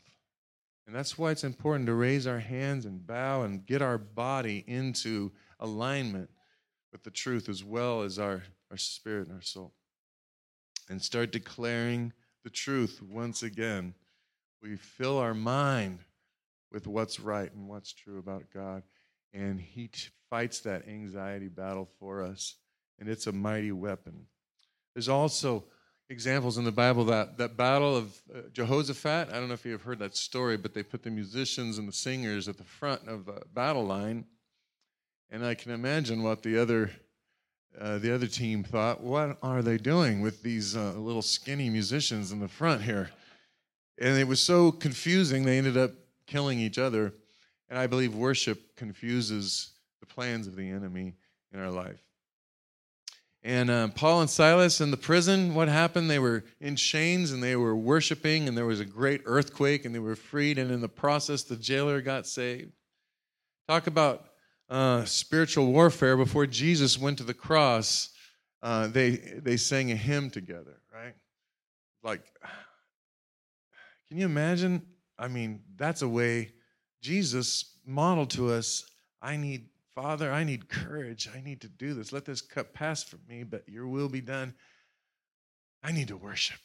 And 0.86 0.96
that's 0.96 1.18
why 1.18 1.32
it's 1.32 1.46
important 1.46 1.88
to 1.88 1.94
raise 1.94 2.28
our 2.28 2.40
hands 2.40 2.86
and 2.86 3.06
bow 3.06 3.44
and 3.44 3.66
get 3.66 3.82
our 3.82 3.98
body 3.98 4.64
into 4.68 5.32
alignment 5.60 6.30
with 6.92 7.04
the 7.04 7.12
truth 7.12 7.48
as 7.48 7.64
well 7.64 8.02
as 8.02 8.20
our, 8.20 8.44
our 8.70 8.78
spirit 8.78 9.28
and 9.28 9.36
our 9.36 9.42
soul. 9.42 9.74
And 10.90 11.02
start 11.02 11.32
declaring 11.32 12.12
the 12.44 12.50
truth 12.50 13.02
once 13.02 13.42
again 13.42 13.94
we 14.64 14.78
fill 14.78 15.18
our 15.18 15.34
mind 15.34 16.00
with 16.72 16.88
what's 16.88 17.20
right 17.20 17.54
and 17.54 17.68
what's 17.68 17.94
true 17.94 18.18
about 18.18 18.46
God. 18.54 18.82
And 19.34 19.60
He 19.60 19.90
fights 20.30 20.62
that 20.62 20.88
anxiety 20.88 21.50
battle 21.50 21.90
for 22.00 22.24
us, 22.24 22.56
and 23.00 23.10
it's 23.10 23.28
a 23.28 23.32
mighty 23.32 23.72
weapon. 23.72 24.26
There's 24.96 25.10
also 25.10 25.66
examples 26.10 26.58
in 26.58 26.64
the 26.64 26.72
Bible 26.72 27.06
that 27.06 27.38
that 27.38 27.58
battle 27.58 27.96
of 27.96 28.22
uh, 28.34 28.42
Jehoshaphat. 28.54 29.30
I 29.30 29.34
don't 29.34 29.48
know 29.48 29.54
if 29.54 29.66
you've 29.66 29.82
heard 29.82 30.00
that 30.00 30.16
story, 30.16 30.56
but 30.56 30.74
they 30.74 30.84
put 30.84 31.04
the 31.04 31.12
musicians 31.12 31.78
and 31.78 31.88
the 31.88 31.94
singers 31.94 32.48
at 32.48 32.58
the 32.58 32.64
front 32.64 33.08
of 33.08 33.26
the 33.26 33.42
battle 33.54 33.86
line, 33.86 34.26
and 35.30 35.46
I 35.46 35.56
can 35.56 35.72
imagine 35.72 36.24
what 36.24 36.42
the 36.42 36.62
other 36.62 36.92
uh, 37.80 37.98
the 37.98 38.14
other 38.14 38.28
team 38.28 38.64
thought. 38.64 39.02
What 39.02 39.38
are 39.42 39.62
they 39.62 39.78
doing 39.78 40.22
with 40.22 40.44
these 40.44 40.76
uh, 40.76 40.94
little 40.94 41.24
skinny 41.24 41.70
musicians 41.70 42.32
in 42.32 42.40
the 42.40 42.48
front 42.48 42.84
here? 42.84 43.10
And 44.00 44.18
it 44.18 44.28
was 44.28 44.40
so 44.40 44.72
confusing, 44.72 45.44
they 45.44 45.58
ended 45.58 45.78
up 45.78 45.92
killing 46.26 46.60
each 46.60 46.78
other. 46.78 47.14
And 47.70 47.78
I 47.78 47.88
believe 47.88 48.16
worship 48.16 48.76
confuses 48.76 49.72
the 50.00 50.06
plans 50.06 50.48
of 50.48 50.56
the 50.56 50.70
enemy 50.70 51.16
in 51.52 51.60
our 51.60 51.72
life. 51.72 52.04
And 53.46 53.70
uh, 53.70 53.90
Paul 53.90 54.22
and 54.22 54.30
Silas 54.30 54.80
in 54.80 54.90
the 54.90 54.98
prison, 54.98 55.54
what 55.54 55.68
happened? 55.68 56.10
They 56.10 56.20
were 56.20 56.46
in 56.62 56.78
chains 56.78 57.32
and 57.32 57.44
they 57.44 57.58
were 57.58 57.76
worshiping, 57.76 58.48
and 58.48 58.58
there 58.58 58.66
was 58.66 58.80
a 58.80 58.86
great 58.86 59.22
earthquake, 59.26 59.84
and 59.84 59.94
they 59.94 60.00
were 60.00 60.16
freed. 60.16 60.58
And 60.58 60.72
in 60.72 60.80
the 60.80 60.88
process, 60.88 61.44
the 61.44 61.58
jailer 61.58 62.02
got 62.02 62.26
saved. 62.26 62.72
Talk 63.68 63.88
about 63.88 64.26
uh, 64.70 65.04
spiritual 65.04 65.68
warfare. 65.74 66.16
Before 66.16 66.46
Jesus 66.46 66.98
went 66.98 67.18
to 67.18 67.26
the 67.26 67.34
cross, 67.34 68.10
uh, 68.62 68.88
they 68.88 69.12
they 69.12 69.58
sang 69.58 69.92
a 69.92 69.96
hymn 69.96 70.30
together, 70.30 70.80
right? 70.94 71.16
Like 72.02 72.24
can 74.14 74.20
you 74.20 74.28
imagine? 74.28 74.84
I 75.18 75.28
mean, 75.28 75.64
that's 75.76 76.04
a 76.04 76.08
way 76.08 76.52
Jesus 77.02 77.80
modeled 77.84 78.30
to 78.32 78.52
us 78.52 78.86
I 79.20 79.38
need, 79.38 79.70
Father, 79.96 80.32
I 80.32 80.44
need 80.44 80.70
courage. 80.70 81.28
I 81.34 81.42
need 81.42 81.62
to 81.62 81.68
do 81.68 81.96
this. 81.96 82.14
Let 82.14 82.24
this 82.24 82.40
cup 82.40 82.76
pass 82.76 83.04
from 83.04 83.22
me, 83.28 83.44
but 83.44 83.68
your 83.68 83.88
will 83.88 84.10
be 84.10 84.22
done. 84.22 84.54
I 85.82 85.94
need 85.94 86.10
to 86.10 86.18
worship. 86.18 86.60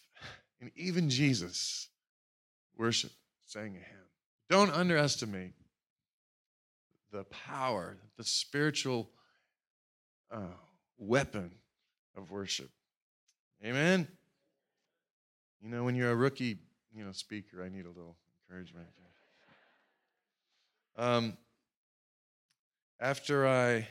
And 0.60 0.70
even 0.76 1.08
Jesus 1.08 1.88
worship, 2.76 3.12
sang 3.46 3.76
a 3.76 3.78
hymn. 3.78 4.08
Don't 4.50 4.70
underestimate 4.70 5.52
the 7.12 7.24
power, 7.24 7.96
the 8.18 8.24
spiritual 8.24 9.08
uh, 10.30 10.58
weapon 10.98 11.52
of 12.14 12.30
worship. 12.30 12.68
Amen. 13.64 14.06
You 15.62 15.70
know, 15.70 15.84
when 15.84 15.94
you're 15.94 16.10
a 16.10 16.16
rookie 16.16 16.58
you 16.94 17.04
know, 17.04 17.12
speaker, 17.12 17.62
I 17.62 17.68
need 17.68 17.84
a 17.84 17.88
little 17.88 18.16
encouragement. 18.48 18.86
Um, 20.96 21.36
after 23.00 23.46
I 23.46 23.86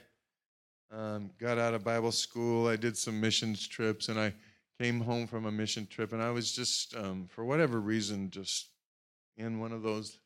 um, 0.91 1.31
got 1.39 1.57
out 1.57 1.73
of 1.73 1.83
Bible 1.83 2.11
school, 2.11 2.67
I 2.67 2.75
did 2.75 2.97
some 2.97 3.21
missions 3.21 3.65
trips, 3.67 4.09
and 4.09 4.19
I 4.19 4.33
came 4.79 4.99
home 4.99 5.25
from 5.27 5.45
a 5.45 5.51
mission 5.51 5.87
trip, 5.87 6.11
and 6.11 6.21
I 6.21 6.31
was 6.31 6.51
just, 6.51 6.95
um, 6.95 7.27
for 7.29 7.45
whatever 7.45 7.79
reason, 7.79 8.29
just 8.29 8.67
in 9.37 9.59
one 9.59 9.71
of 9.71 9.83
those. 9.83 10.19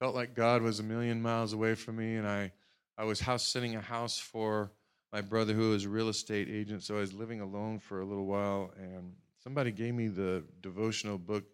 Felt 0.00 0.14
like 0.14 0.34
God 0.34 0.60
was 0.62 0.80
a 0.80 0.82
million 0.82 1.22
miles 1.22 1.52
away 1.52 1.74
from 1.74 1.96
me, 1.96 2.16
and 2.16 2.26
I, 2.26 2.52
I 2.98 3.04
was 3.04 3.20
house 3.20 3.46
sitting 3.46 3.76
a 3.76 3.80
house 3.80 4.18
for 4.18 4.70
my 5.12 5.20
brother 5.20 5.54
who 5.54 5.70
was 5.70 5.84
a 5.84 5.88
real 5.88 6.08
estate 6.08 6.48
agent, 6.50 6.82
so 6.82 6.96
I 6.96 7.00
was 7.00 7.14
living 7.14 7.40
alone 7.40 7.78
for 7.78 8.00
a 8.00 8.04
little 8.04 8.26
while, 8.26 8.72
and 8.78 9.12
somebody 9.42 9.70
gave 9.70 9.94
me 9.94 10.08
the 10.08 10.44
devotional 10.60 11.16
book 11.16 11.44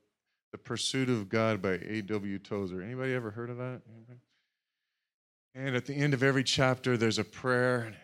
the 0.52 0.58
Pursuit 0.58 1.08
of 1.08 1.28
God 1.28 1.60
by 1.60 1.80
A.W. 1.88 2.38
Tozer. 2.38 2.82
Anybody 2.82 3.14
ever 3.14 3.30
heard 3.30 3.50
of 3.50 3.56
that? 3.56 3.80
Anybody? 3.92 4.20
And 5.54 5.74
at 5.74 5.86
the 5.86 5.94
end 5.94 6.14
of 6.14 6.22
every 6.22 6.44
chapter, 6.44 6.96
there's 6.96 7.18
a 7.18 7.24
prayer. 7.24 7.94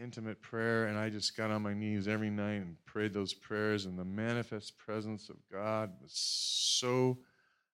intimate 0.00 0.40
prayer, 0.40 0.86
and 0.86 0.98
I 0.98 1.10
just 1.10 1.36
got 1.36 1.50
on 1.50 1.62
my 1.62 1.74
knees 1.74 2.08
every 2.08 2.30
night 2.30 2.62
and 2.62 2.76
prayed 2.86 3.12
those 3.12 3.34
prayers, 3.34 3.84
and 3.84 3.98
the 3.98 4.04
manifest 4.04 4.78
presence 4.78 5.28
of 5.28 5.36
God 5.52 5.92
was 6.02 6.12
so 6.12 7.18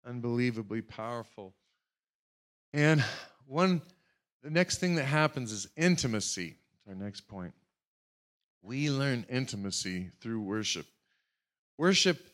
unbelievably 0.05 0.83
powerful. 0.83 1.53
And 2.73 3.03
one, 3.47 3.81
the 4.43 4.49
next 4.49 4.77
thing 4.77 4.95
that 4.95 5.05
happens 5.05 5.51
is 5.51 5.67
intimacy. 5.75 6.57
That's 6.85 6.95
our 6.95 7.03
next 7.03 7.21
point. 7.21 7.53
We 8.61 8.91
learn 8.91 9.25
intimacy 9.29 10.11
through 10.21 10.41
worship. 10.41 10.85
Worship 11.77 12.30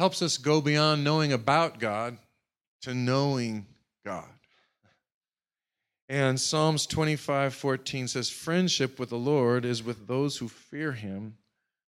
helps 0.00 0.22
us 0.22 0.38
go 0.38 0.62
beyond 0.62 1.04
knowing 1.04 1.30
about 1.30 1.78
God 1.78 2.16
to 2.80 2.94
knowing 2.94 3.66
God. 4.02 4.24
And 6.08 6.40
Psalms 6.40 6.86
25 6.86 7.54
14 7.54 8.08
says, 8.08 8.30
Friendship 8.30 8.98
with 8.98 9.10
the 9.10 9.18
Lord 9.18 9.66
is 9.66 9.82
with 9.82 10.06
those 10.06 10.38
who 10.38 10.48
fear 10.48 10.92
him, 10.92 11.36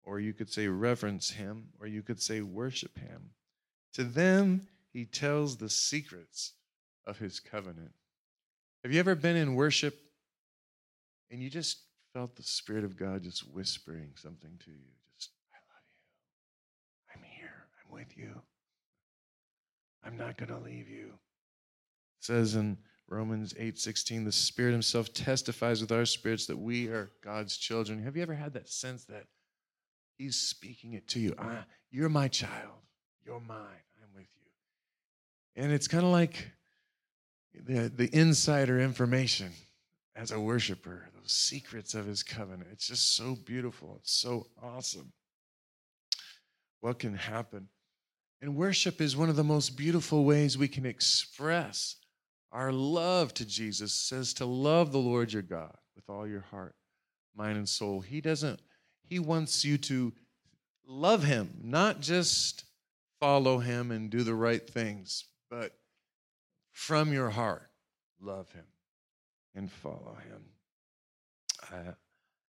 or 0.03 0.19
you 0.19 0.33
could 0.33 0.51
say 0.51 0.67
reverence 0.67 1.29
him, 1.29 1.69
or 1.79 1.87
you 1.87 2.01
could 2.01 2.23
say 2.23 2.41
worship 2.41 2.99
him. 2.99 3.33
To 3.93 4.05
them, 4.05 4.67
he 4.95 5.05
tells 5.05 5.59
the 5.59 5.69
secrets 5.69 6.55
of 7.07 7.19
his 7.19 7.39
covenant. 7.39 7.93
Have 8.83 8.95
you 8.95 9.01
ever 9.01 9.15
been 9.15 9.37
in 9.37 9.57
worship 9.57 9.95
and 11.31 11.43
you 11.43 11.51
just 11.51 11.81
felt 12.15 12.35
the 12.35 12.43
Spirit 12.43 12.85
of 12.85 12.97
God 12.97 13.25
just 13.25 13.47
whispering 13.53 14.13
something 14.15 14.59
to 14.65 14.71
you? 14.71 14.89
Just, 15.19 15.33
I 15.53 15.61
love 15.69 15.85
you. 15.93 16.01
I'm 17.15 17.23
here. 17.39 17.67
I'm 17.85 17.90
with 18.01 18.17
you. 18.17 18.31
I'm 20.03 20.17
not 20.17 20.39
going 20.39 20.49
to 20.49 20.59
leave 20.59 20.89
you. 20.89 21.07
It 22.19 22.25
says 22.25 22.55
in 22.55 22.79
Romans 23.09 23.53
8:16 23.55 24.25
the 24.25 24.33
Spirit 24.33 24.73
himself 24.73 25.13
testifies 25.13 25.81
with 25.81 25.93
our 25.93 26.07
spirits 26.07 26.47
that 26.47 26.59
we 26.59 26.89
are 26.89 27.11
God's 27.23 27.57
children. 27.57 28.03
Have 28.03 28.17
you 28.17 28.23
ever 28.23 28.35
had 28.35 28.55
that 28.55 28.69
sense 28.69 29.05
that 29.05 29.27
he's 30.17 30.37
speaking 30.37 30.95
it 30.95 31.07
to 31.09 31.21
you? 31.21 31.35
Ah, 31.39 31.65
you're 31.91 32.09
my 32.09 32.29
child. 32.29 32.79
You're 33.25 33.41
mine. 33.41 33.85
I'm 34.03 34.15
with 34.15 34.29
you. 34.37 35.63
And 35.63 35.73
it's 35.73 35.89
kind 35.89 36.05
of 36.05 36.13
like 36.13 36.51
the, 37.55 37.93
the 37.95 38.09
insider 38.17 38.81
information 38.81 39.51
as 40.17 40.31
a 40.31 40.41
worshiper, 40.41 41.09
those 41.15 41.33
secrets 41.33 41.95
of 41.95 42.07
his 42.07 42.23
covenant. 42.23 42.71
It's 42.73 42.87
just 42.87 43.17
so 43.17 43.37
beautiful. 43.45 43.97
It's 44.01 44.13
so 44.13 44.47
awesome. 44.63 45.13
What 46.81 46.99
can 46.99 47.15
happen? 47.15 47.69
And 48.43 48.57
worship 48.57 49.01
is 49.01 49.17
one 49.17 49.29
of 49.29 49.37
the 49.37 49.45
most 49.45 49.77
beautiful 49.77 50.25
ways 50.25 50.57
we 50.57 50.69
can 50.69 50.87
express 50.87 51.97
our 52.53 52.73
love 52.73 53.33
to 53.35 53.45
Jesus 53.45 53.93
says 53.93 54.35
to 54.35 54.47
love 54.47 54.93
the 54.93 54.99
Lord 54.99 55.33
your 55.33 55.43
God 55.43 55.77
with 55.95 56.09
all 56.09 56.27
your 56.27 56.41
heart, 56.51 56.75
mind, 57.37 57.59
and 57.59 57.69
soul. 57.69 58.01
He 58.01 58.21
doesn't, 58.21 58.61
He 59.05 59.19
wants 59.19 59.65
you 59.65 59.79
to 59.79 60.13
love 60.87 61.23
Him, 61.23 61.51
not 61.63 62.01
just 62.01 62.65
follow 63.21 63.59
Him 63.59 63.91
and 63.93 64.11
do 64.11 64.25
the 64.25 64.35
right 64.35 64.69
things, 64.69 65.27
but 65.49 65.77
from 66.73 67.13
your 67.13 67.31
heart, 67.31 67.71
love 68.21 68.51
Him 68.53 68.67
and 69.55 69.71
follow 69.71 70.17
Him. 70.29 70.43
Uh, 71.73 71.93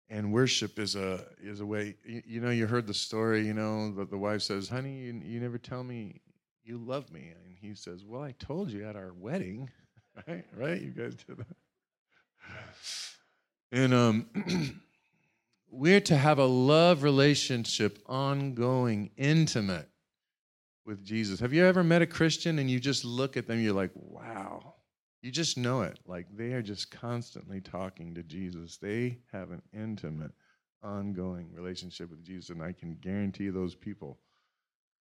and 0.10 0.32
worship 0.32 0.80
is 0.80 0.96
a 0.96 1.26
is 1.42 1.60
a 1.60 1.66
way. 1.66 1.96
You, 2.06 2.22
you, 2.26 2.42
know, 2.42 2.50
you 2.50 2.68
heard 2.68 2.88
the 2.88 2.94
story. 2.94 3.46
You 3.46 3.54
know, 3.54 3.94
that 3.96 4.10
the 4.10 4.18
wife 4.18 4.42
says, 4.42 4.70
"Honey, 4.70 5.00
you, 5.00 5.22
you 5.24 5.40
never 5.40 5.58
tell 5.58 5.84
me 5.84 6.22
you 6.64 6.78
love 6.78 7.12
me," 7.12 7.34
and 7.36 7.56
he 7.60 7.76
says, 7.76 8.06
"Well, 8.06 8.22
I 8.22 8.34
told 8.40 8.72
you 8.72 8.86
at 8.88 8.96
our 8.96 9.14
wedding." 9.14 9.70
right? 10.28 10.46
Right? 10.56 10.82
You 10.82 10.92
guys 10.92 11.16
did 11.16 11.38
that. 11.38 11.58
And 13.72 13.94
um, 13.94 14.82
we're 15.70 16.02
to 16.02 16.16
have 16.16 16.40
a 16.40 16.46
love 16.46 17.04
relationship, 17.04 18.00
ongoing, 18.08 19.12
intimate 19.18 19.90
with 20.86 21.04
Jesus. 21.04 21.40
Have 21.42 21.54
you 21.54 21.66
ever 21.66 21.84
met 21.84 22.02
a 22.02 22.08
Christian 22.08 22.60
and 22.60 22.72
you 22.72 22.80
just 22.80 23.04
look 23.04 23.36
at 23.36 23.46
them, 23.46 23.62
you're 23.62 23.74
like, 23.74 23.92
wow. 23.94 24.76
You 25.22 25.32
just 25.32 25.58
know 25.58 25.82
it. 25.82 26.00
Like 26.06 26.28
they 26.36 26.54
are 26.54 26.62
just 26.62 26.92
constantly 26.92 27.60
talking 27.60 28.14
to 28.16 28.24
Jesus. 28.24 28.78
They 28.78 29.18
have 29.32 29.52
an 29.52 29.62
intimate, 29.74 30.32
ongoing 30.84 31.52
relationship 31.54 32.10
with 32.10 32.24
Jesus. 32.24 32.50
And 32.50 32.62
I 32.62 32.72
can 32.72 32.96
guarantee 33.02 33.50
those 33.50 33.76
people, 33.76 34.20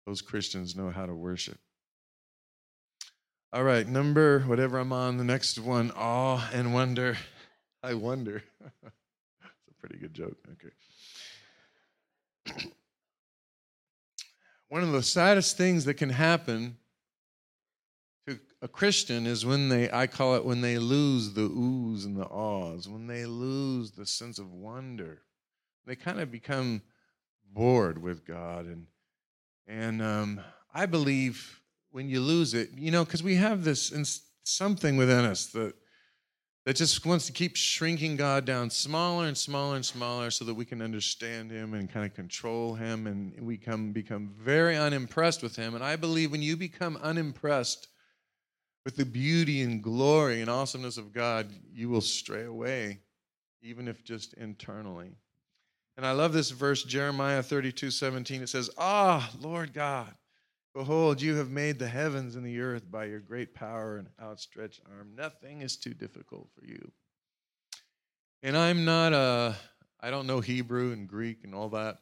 those 0.07 0.23
Christians 0.23 0.77
know 0.77 0.90
how 0.90 1.07
to 1.07 1.14
worship. 1.14 1.59
All 3.53 3.64
right, 3.64 3.87
number 3.87 4.40
whatever 4.40 4.79
I'm 4.79 4.92
on, 4.92 5.16
the 5.16 5.25
next 5.25 5.59
one, 5.59 5.90
awe 5.97 6.49
and 6.53 6.75
wonder. 6.75 7.16
I 7.83 7.95
wonder. 7.95 8.42
It's 9.69 9.77
a 9.77 9.81
pretty 9.81 9.99
good 9.99 10.14
joke. 10.14 10.37
Okay. 12.47 12.69
One 14.69 14.83
of 14.83 14.92
the 14.92 15.03
saddest 15.03 15.57
things 15.57 15.85
that 15.85 15.95
can 15.95 16.11
happen 16.11 16.77
a 18.66 18.68
Christian 18.68 19.29
is 19.29 19.46
when 19.46 19.68
they, 19.68 19.88
I 19.92 20.09
call 20.09 20.35
it 20.35 20.44
when 20.44 20.61
they 20.61 20.76
lose 20.76 21.35
the 21.35 21.48
oohs 21.48 22.05
and 22.05 22.16
the 22.16 22.26
ahs, 22.26 22.88
when 22.88 23.07
they 23.07 23.24
lose 23.24 23.92
the 23.92 24.05
sense 24.05 24.40
of 24.40 24.52
wonder. 24.52 25.22
They 25.87 25.94
kind 25.94 26.18
of 26.18 26.33
become 26.33 26.83
bored 27.52 28.02
with 28.02 28.26
God. 28.26 28.66
And, 28.66 28.87
and 29.68 30.02
um, 30.02 30.40
I 30.74 30.87
believe 30.87 31.61
when 31.92 32.09
you 32.09 32.20
lose 32.20 32.55
it, 32.55 32.70
you 32.76 32.90
know, 32.90 33.05
because 33.05 33.22
we 33.22 33.37
have 33.37 33.62
this 33.62 33.94
something 34.42 34.96
within 34.96 35.24
us 35.24 35.46
that 35.52 35.74
that 36.64 36.74
just 36.74 37.07
wants 37.07 37.26
to 37.26 37.33
keep 37.33 37.55
shrinking 37.55 38.16
God 38.16 38.44
down 38.44 38.70
smaller 38.70 39.26
and 39.29 39.38
smaller 39.38 39.76
and 39.76 39.87
smaller 39.87 40.33
so 40.33 40.44
that 40.44 40.55
we 40.55 40.64
can 40.64 40.83
understand 40.83 41.52
Him 41.52 41.74
and 41.74 41.88
kind 41.88 42.05
of 42.05 42.12
control 42.12 42.74
Him, 42.74 43.07
and 43.07 43.46
we 43.46 43.57
come 43.57 43.92
become 43.92 44.35
very 44.37 44.76
unimpressed 44.76 45.44
with 45.44 45.55
Him. 45.55 45.76
And 45.76 45.85
I 45.85 45.94
believe 45.94 46.33
when 46.33 46.42
you 46.42 46.57
become 46.57 46.96
unimpressed 46.96 47.87
with 48.87 48.94
the 48.94 49.05
beauty 49.05 49.62
and 49.62 49.83
glory 49.83 50.40
and 50.40 50.49
awesomeness 50.49 50.96
of 50.96 51.12
God, 51.12 51.51
you 51.75 51.88
will 51.88 52.01
stray 52.01 52.44
away, 52.44 53.01
even 53.61 53.88
if 53.88 54.05
just 54.05 54.33
internally. 54.35 55.11
And 55.96 56.07
I 56.07 56.12
love 56.12 56.33
this 56.33 56.51
verse, 56.51 56.85
Jeremiah 56.85 57.42
32 57.42 57.90
17. 57.90 58.42
It 58.42 58.49
says, 58.49 58.70
Ah, 58.79 59.29
Lord 59.40 59.75
God, 59.75 60.14
Behold, 60.72 61.20
you 61.20 61.35
have 61.35 61.51
made 61.51 61.81
the 61.81 61.88
heavens 61.88 62.37
and 62.37 62.46
the 62.46 62.61
earth 62.61 62.88
by 62.88 63.07
your 63.07 63.18
great 63.18 63.55
power 63.55 63.96
and 63.96 64.09
outstretched 64.22 64.83
arm. 64.94 65.11
Nothing 65.16 65.62
is 65.62 65.77
too 65.79 65.94
difficult 65.94 66.49
for 66.57 66.64
you. 66.64 66.92
And 68.44 68.57
I'm 68.57 68.85
not 68.85 69.12
a, 69.14 69.57
I 70.01 70.11
don't 70.11 70.29
know 70.29 70.40
Hebrew 70.40 70.92
and 70.92 71.09
Greek 71.09 71.42
and 71.42 71.55
all 71.55 71.70
that. 71.70 71.96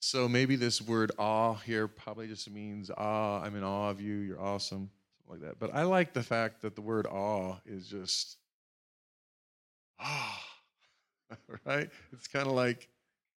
So 0.00 0.26
maybe 0.26 0.56
this 0.56 0.80
word 0.80 1.12
awe 1.18 1.54
here 1.54 1.86
probably 1.86 2.28
just 2.28 2.50
means 2.50 2.90
ah, 2.96 3.42
I'm 3.42 3.56
in 3.56 3.64
awe 3.64 3.90
of 3.90 4.00
you. 4.00 4.14
You're 4.14 4.40
awesome. 4.40 4.90
Like 5.28 5.40
that. 5.40 5.58
But 5.58 5.74
I 5.74 5.82
like 5.82 6.14
the 6.14 6.22
fact 6.22 6.62
that 6.62 6.74
the 6.74 6.80
word 6.80 7.06
awe 7.06 7.56
is 7.66 7.86
just 7.86 8.38
ah, 10.00 10.44
right? 11.66 11.90
It's 12.12 12.28
kind 12.28 12.46
of 12.46 12.54
like 12.54 12.88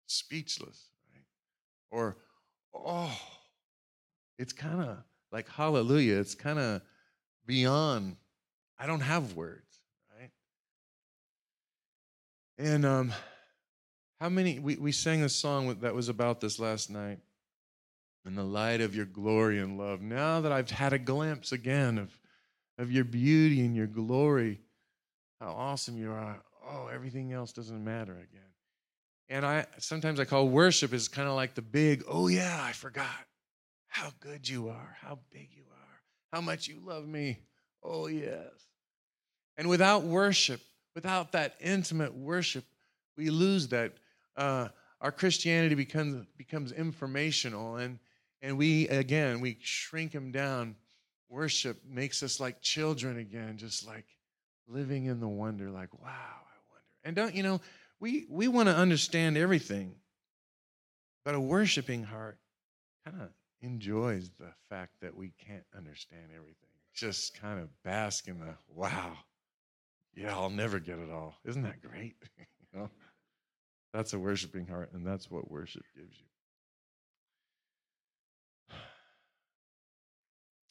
speechless, 0.05 0.89
right? 1.11 1.23
Or 1.91 2.17
oh 2.73 3.19
it's 4.39 4.53
kind 4.53 4.81
of 4.81 4.97
like 5.31 5.47
hallelujah. 5.49 6.17
It's 6.17 6.33
kind 6.33 6.57
of 6.57 6.81
beyond. 7.45 8.15
I 8.79 8.87
don't 8.87 9.01
have 9.01 9.33
words, 9.33 9.81
right? 10.17 10.31
And 12.57 12.85
um, 12.85 13.13
how 14.21 14.29
many, 14.29 14.59
we, 14.59 14.77
we 14.77 14.93
sang 14.93 15.23
a 15.23 15.29
song 15.29 15.77
that 15.81 15.93
was 15.93 16.07
about 16.07 16.39
this 16.39 16.57
last 16.57 16.89
night. 16.89 17.19
In 18.25 18.35
the 18.35 18.43
light 18.43 18.81
of 18.81 18.95
your 18.95 19.05
glory 19.05 19.59
and 19.59 19.77
love. 19.77 20.01
Now 20.01 20.41
that 20.41 20.51
I've 20.51 20.69
had 20.69 20.93
a 20.93 20.99
glimpse 20.99 21.51
again 21.51 21.97
of, 21.97 22.11
of 22.77 22.91
your 22.91 23.05
beauty 23.05 23.61
and 23.61 23.75
your 23.75 23.87
glory, 23.87 24.61
how 25.39 25.51
awesome 25.51 25.97
you 25.97 26.11
are. 26.11 26.41
Oh, 26.69 26.87
everything 26.93 27.33
else 27.33 27.53
doesn't 27.53 27.83
matter 27.83 28.13
again. 28.13 28.41
And 29.29 29.45
I 29.45 29.65
sometimes 29.79 30.19
I 30.19 30.25
call 30.25 30.47
worship 30.49 30.93
is 30.93 31.07
kind 31.07 31.27
of 31.27 31.35
like 31.35 31.55
the 31.55 31.61
big, 31.61 32.03
oh 32.07 32.27
yeah, 32.27 32.59
I 32.61 32.71
forgot 32.73 33.07
how 33.87 34.11
good 34.19 34.47
you 34.47 34.69
are, 34.69 34.97
how 35.01 35.19
big 35.31 35.49
you 35.55 35.63
are, 35.71 36.01
how 36.31 36.41
much 36.41 36.67
you 36.67 36.79
love 36.85 37.07
me. 37.07 37.39
Oh, 37.81 38.07
yes. 38.07 38.51
And 39.57 39.69
without 39.69 40.03
worship, 40.03 40.61
without 40.93 41.31
that 41.31 41.55
intimate 41.59 42.13
worship, 42.13 42.65
we 43.17 43.29
lose 43.29 43.67
that. 43.69 43.93
Uh, 44.35 44.69
our 45.01 45.11
Christianity 45.11 45.75
becomes, 45.75 46.25
becomes 46.37 46.73
informational, 46.73 47.77
and, 47.77 47.99
and 48.41 48.57
we, 48.57 48.87
again, 48.87 49.41
we 49.41 49.57
shrink 49.61 50.11
them 50.11 50.31
down. 50.31 50.75
Worship 51.29 51.81
makes 51.87 52.23
us 52.23 52.39
like 52.39 52.61
children 52.61 53.17
again, 53.17 53.57
just 53.57 53.85
like 53.85 54.05
living 54.67 55.05
in 55.05 55.19
the 55.19 55.27
wonder, 55.27 55.69
like, 55.69 55.93
wow, 55.99 56.09
I 56.09 56.59
wonder. 56.71 56.85
And 57.03 57.15
don't, 57.15 57.35
you 57.35 57.43
know, 57.43 57.61
we, 57.99 58.25
we 58.29 58.47
want 58.47 58.69
to 58.69 58.75
understand 58.75 59.37
everything, 59.37 59.95
but 61.25 61.35
a 61.35 61.39
worshiping 61.39 62.03
heart 62.03 62.39
kind 63.05 63.21
of 63.21 63.29
enjoys 63.61 64.31
the 64.39 64.51
fact 64.69 64.93
that 65.01 65.15
we 65.15 65.33
can't 65.45 65.65
understand 65.75 66.27
everything. 66.33 66.55
Just 66.93 67.39
kind 67.39 67.59
of 67.59 67.69
bask 67.83 68.27
in 68.27 68.39
the 68.39 68.55
wow. 68.73 69.13
Yeah, 70.15 70.33
I'll 70.33 70.49
never 70.49 70.79
get 70.79 70.99
it 70.99 71.11
all. 71.11 71.35
Isn't 71.45 71.63
that 71.63 71.81
great? 71.81 72.15
you 72.37 72.79
know? 72.79 72.89
That's 73.93 74.13
a 74.13 74.19
worshiping 74.19 74.67
heart, 74.67 74.91
and 74.93 75.05
that's 75.05 75.31
what 75.31 75.49
worship 75.49 75.83
gives 75.95 76.17
you. 76.17 76.28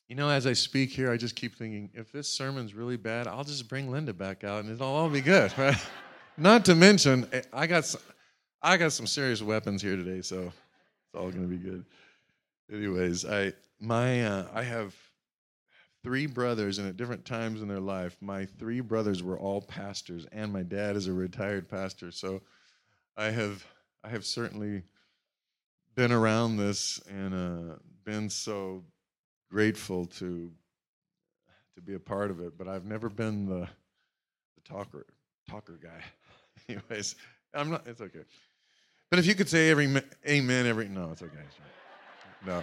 You 0.09 0.17
know, 0.17 0.31
as 0.31 0.47
I 0.47 0.55
speak 0.55 0.91
here, 0.91 1.13
I 1.13 1.19
just 1.19 1.37
keep 1.37 1.55
thinking, 1.55 1.91
if 1.93 2.11
this 2.11 2.29
sermon's 2.29 2.73
really 2.73 2.97
bad, 2.97 3.27
I'll 3.27 3.45
just 3.45 3.69
bring 3.69 3.91
Linda 3.91 4.15
back 4.15 4.43
out 4.43 4.65
and 4.65 4.73
it'll 4.73 4.87
all 4.87 5.11
be 5.11 5.21
good, 5.21 5.53
right? 5.59 5.77
Not 6.39 6.65
to 6.65 6.75
mention, 6.75 7.29
eh, 7.33 7.43
I 7.53 7.67
got 7.67 7.85
some, 7.85 8.01
I 8.63 8.79
got 8.79 8.93
some 8.93 9.07
serious 9.07 9.43
weapons 9.43 9.83
here 9.83 9.97
today, 9.97 10.23
so 10.23 10.39
it's 10.39 11.15
all 11.15 11.31
going 11.31 11.43
to 11.43 11.49
be 11.49 11.59
good. 11.59 11.85
Anyways, 12.73 13.25
I 13.27 13.53
my 13.81 14.25
uh, 14.25 14.47
I 14.55 14.63
have 14.63 14.95
three 16.03 16.27
brothers, 16.27 16.79
and 16.79 16.89
at 16.89 16.97
different 16.97 17.25
times 17.25 17.61
in 17.61 17.69
their 17.69 17.81
life, 17.81 18.17
my 18.21 18.45
three 18.45 18.81
brothers 18.81 19.23
were 19.23 19.39
all 19.39 19.61
pastors, 19.61 20.27
and 20.33 20.53
my 20.53 20.63
dad 20.63 20.97
is 20.97 21.07
a 21.07 21.13
retired 21.13 21.69
pastor. 21.69 22.11
So 22.11 22.41
I 23.17 23.27
have 23.27 23.65
I 24.05 24.09
have 24.09 24.25
certainly 24.25 24.83
been 25.95 26.13
around 26.13 26.57
this 26.57 27.01
and 27.09 27.35
uh, 27.35 27.75
been 28.05 28.31
so 28.31 28.85
grateful 29.51 30.07
to 30.07 30.51
to 31.75 31.83
be 31.83 31.95
a 31.95 32.01
part 32.01 32.31
of 32.31 32.41
it, 32.41 32.59
but 32.59 32.67
I've 32.69 32.85
never 32.85 33.09
been 33.09 33.47
the 33.47 33.69
the 34.57 34.61
talker 34.65 35.07
talker 35.49 35.79
guy. 35.83 36.03
Anyways, 36.69 37.17
I'm 37.55 37.71
not. 37.71 37.87
It's 37.87 38.01
okay. 38.01 38.25
But 39.11 39.19
if 39.19 39.27
you 39.27 39.35
could 39.35 39.49
say 39.49 39.71
every 39.71 39.87
amen, 40.29 40.67
every 40.67 40.89
no, 40.89 41.11
it's 41.13 41.23
okay. 41.23 41.45
No. 42.45 42.63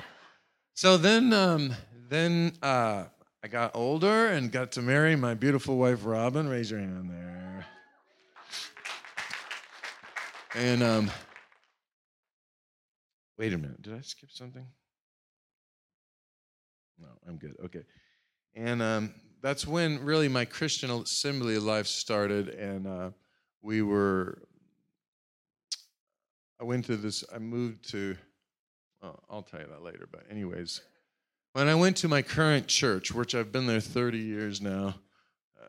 So 0.76 0.98
then, 0.98 1.34
um, 1.34 1.74
then 2.10 2.54
uh, 2.62 3.06
I 3.44 3.48
got 3.48 3.76
older 3.76 4.28
and 4.28 4.52
got 4.52 4.74
to 4.74 4.82
marry 4.82 5.16
my 5.16 5.34
beautiful 5.34 5.78
wife 5.78 6.06
Robin. 6.06 6.48
Raise 6.48 6.70
your 6.70 6.82
hand 6.82 7.10
there. 7.10 7.66
And 10.54 10.84
um, 10.84 11.12
wait 13.38 13.54
a 13.54 13.58
minute, 13.58 13.82
did 13.82 13.94
I 13.94 14.02
skip 14.02 14.32
something? 14.32 14.66
No, 17.00 17.08
I'm 17.28 17.38
good. 17.38 17.56
Okay. 17.66 17.84
And 18.56 18.82
um, 18.82 19.14
that's 19.42 19.68
when 19.68 20.04
really 20.04 20.28
my 20.28 20.46
Christian 20.46 20.90
assembly 20.90 21.58
life 21.60 21.88
started. 21.88 22.50
And 22.50 22.88
uh, 22.88 23.10
we 23.62 23.82
were, 23.82 24.42
I 26.60 26.64
went 26.64 26.86
to 26.86 26.98
this, 26.98 27.24
I 27.34 27.40
moved 27.40 27.90
to, 27.92 28.16
I'll 29.30 29.44
tell 29.44 29.60
you 29.60 29.68
that 29.68 29.84
later. 29.84 30.08
But, 30.12 30.24
anyways, 30.32 30.82
when 31.54 31.68
I 31.68 31.76
went 31.76 31.98
to 31.98 32.08
my 32.08 32.22
current 32.22 32.68
church, 32.68 33.14
which 33.14 33.36
I've 33.36 33.52
been 33.52 33.68
there 33.68 33.80
30 33.80 34.18
years 34.18 34.62
now, 34.62 34.96
uh, 35.62 35.68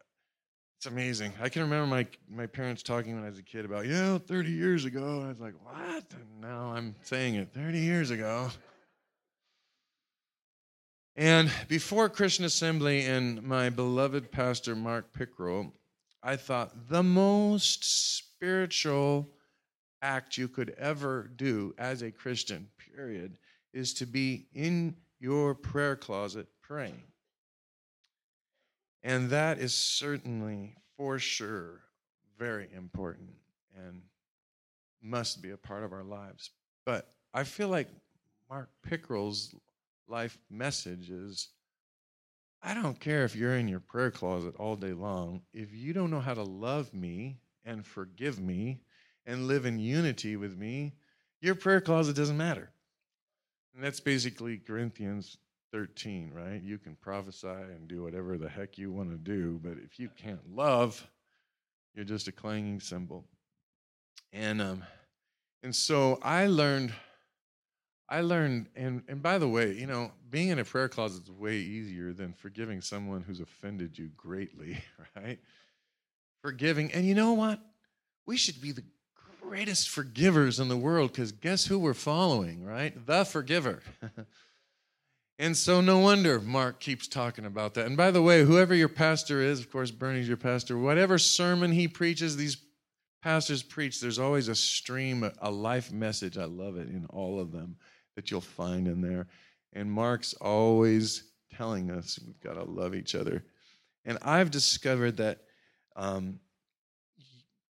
it's 0.78 0.86
amazing. 0.86 1.32
I 1.40 1.48
can 1.48 1.62
remember 1.62 1.86
my, 1.86 2.06
my 2.30 2.46
parents 2.46 2.82
talking 2.82 3.14
when 3.14 3.24
I 3.24 3.28
was 3.28 3.38
a 3.38 3.42
kid 3.42 3.64
about, 3.64 3.86
you 3.86 3.92
know, 3.92 4.18
30 4.18 4.50
years 4.50 4.84
ago. 4.84 5.18
And 5.18 5.26
I 5.26 5.28
was 5.28 5.40
like, 5.40 5.54
what? 5.62 6.04
And 6.12 6.40
now 6.40 6.72
I'm 6.72 6.94
saying 7.02 7.34
it 7.34 7.52
30 7.52 7.78
years 7.78 8.10
ago. 8.10 8.50
And 11.16 11.50
before 11.66 12.10
Christian 12.10 12.44
Assembly 12.44 13.06
and 13.06 13.42
my 13.42 13.70
beloved 13.70 14.30
pastor, 14.30 14.76
Mark 14.76 15.14
Pickerill, 15.14 15.72
I 16.22 16.36
thought 16.36 16.90
the 16.90 17.02
most 17.02 18.16
spiritual 18.18 19.30
act 20.02 20.36
you 20.36 20.46
could 20.46 20.74
ever 20.76 21.30
do 21.36 21.74
as 21.78 22.02
a 22.02 22.10
Christian, 22.10 22.68
period, 22.94 23.38
is 23.72 23.94
to 23.94 24.06
be 24.06 24.46
in 24.52 24.94
your 25.18 25.54
prayer 25.54 25.96
closet 25.96 26.48
praying. 26.60 27.02
And 29.02 29.30
that 29.30 29.58
is 29.58 29.72
certainly, 29.72 30.74
for 30.98 31.18
sure, 31.18 31.80
very 32.38 32.68
important 32.76 33.30
and 33.74 34.02
must 35.00 35.40
be 35.40 35.50
a 35.50 35.56
part 35.56 35.82
of 35.82 35.94
our 35.94 36.04
lives. 36.04 36.50
But 36.84 37.08
I 37.32 37.44
feel 37.44 37.68
like 37.68 37.88
Mark 38.50 38.68
Pickerill's 38.82 39.54
life 40.08 40.38
message 40.50 41.10
is 41.10 41.48
I 42.62 42.74
don't 42.74 42.98
care 42.98 43.24
if 43.24 43.36
you're 43.36 43.56
in 43.56 43.68
your 43.68 43.80
prayer 43.80 44.10
closet 44.10 44.54
all 44.58 44.76
day 44.76 44.92
long. 44.92 45.42
If 45.52 45.74
you 45.74 45.92
don't 45.92 46.10
know 46.10 46.20
how 46.20 46.34
to 46.34 46.42
love 46.42 46.92
me 46.92 47.38
and 47.64 47.86
forgive 47.86 48.40
me 48.40 48.80
and 49.24 49.46
live 49.46 49.66
in 49.66 49.78
unity 49.78 50.36
with 50.36 50.56
me, 50.56 50.94
your 51.40 51.54
prayer 51.54 51.80
closet 51.80 52.16
doesn't 52.16 52.36
matter. 52.36 52.70
And 53.74 53.84
that's 53.84 54.00
basically 54.00 54.56
Corinthians 54.56 55.36
13, 55.72 56.32
right? 56.34 56.62
You 56.62 56.78
can 56.78 56.96
prophesy 56.96 57.48
and 57.48 57.86
do 57.86 58.02
whatever 58.02 58.38
the 58.38 58.48
heck 58.48 58.78
you 58.78 58.90
want 58.90 59.10
to 59.10 59.16
do, 59.16 59.60
but 59.62 59.74
if 59.84 59.98
you 60.00 60.08
can't 60.16 60.54
love, 60.54 61.06
you're 61.94 62.04
just 62.04 62.28
a 62.28 62.32
clanging 62.32 62.80
cymbal. 62.80 63.24
And 64.32 64.60
um, 64.62 64.84
and 65.62 65.74
so 65.74 66.18
I 66.22 66.46
learned 66.46 66.92
I 68.08 68.20
learned, 68.20 68.66
and, 68.76 69.02
and 69.08 69.20
by 69.20 69.38
the 69.38 69.48
way, 69.48 69.72
you 69.72 69.86
know, 69.86 70.12
being 70.30 70.48
in 70.48 70.58
a 70.60 70.64
prayer 70.64 70.88
closet 70.88 71.24
is 71.24 71.30
way 71.30 71.56
easier 71.56 72.12
than 72.12 72.32
forgiving 72.32 72.80
someone 72.80 73.22
who's 73.22 73.40
offended 73.40 73.98
you 73.98 74.10
greatly, 74.16 74.78
right? 75.16 75.40
Forgiving. 76.40 76.92
And 76.92 77.04
you 77.04 77.14
know 77.14 77.32
what? 77.32 77.60
We 78.24 78.36
should 78.36 78.60
be 78.60 78.72
the 78.72 78.84
greatest 79.40 79.88
forgivers 79.88 80.60
in 80.60 80.68
the 80.68 80.76
world 80.76 81.12
because 81.12 81.32
guess 81.32 81.66
who 81.66 81.78
we're 81.78 81.94
following, 81.94 82.64
right? 82.64 82.94
The 83.06 83.24
forgiver. 83.24 83.82
and 85.38 85.56
so, 85.56 85.80
no 85.80 85.98
wonder 85.98 86.40
Mark 86.40 86.78
keeps 86.78 87.08
talking 87.08 87.44
about 87.44 87.74
that. 87.74 87.86
And 87.86 87.96
by 87.96 88.12
the 88.12 88.22
way, 88.22 88.44
whoever 88.44 88.74
your 88.74 88.88
pastor 88.88 89.40
is, 89.40 89.58
of 89.58 89.70
course, 89.70 89.90
Bernie's 89.90 90.28
your 90.28 90.36
pastor, 90.36 90.78
whatever 90.78 91.18
sermon 91.18 91.72
he 91.72 91.88
preaches, 91.88 92.36
these 92.36 92.56
pastors 93.20 93.64
preach, 93.64 94.00
there's 94.00 94.20
always 94.20 94.46
a 94.46 94.54
stream, 94.54 95.28
a 95.40 95.50
life 95.50 95.90
message. 95.90 96.38
I 96.38 96.44
love 96.44 96.76
it 96.76 96.88
in 96.88 97.06
all 97.10 97.40
of 97.40 97.50
them 97.50 97.76
that 98.16 98.30
you'll 98.30 98.40
find 98.40 98.88
in 98.88 99.00
there. 99.00 99.28
And 99.72 99.90
Mark's 99.92 100.34
always 100.34 101.22
telling 101.54 101.90
us 101.90 102.18
we've 102.26 102.40
got 102.40 102.54
to 102.54 102.64
love 102.64 102.94
each 102.94 103.14
other. 103.14 103.44
And 104.04 104.18
I've 104.22 104.50
discovered 104.50 105.18
that 105.18 105.42
um, 105.94 106.40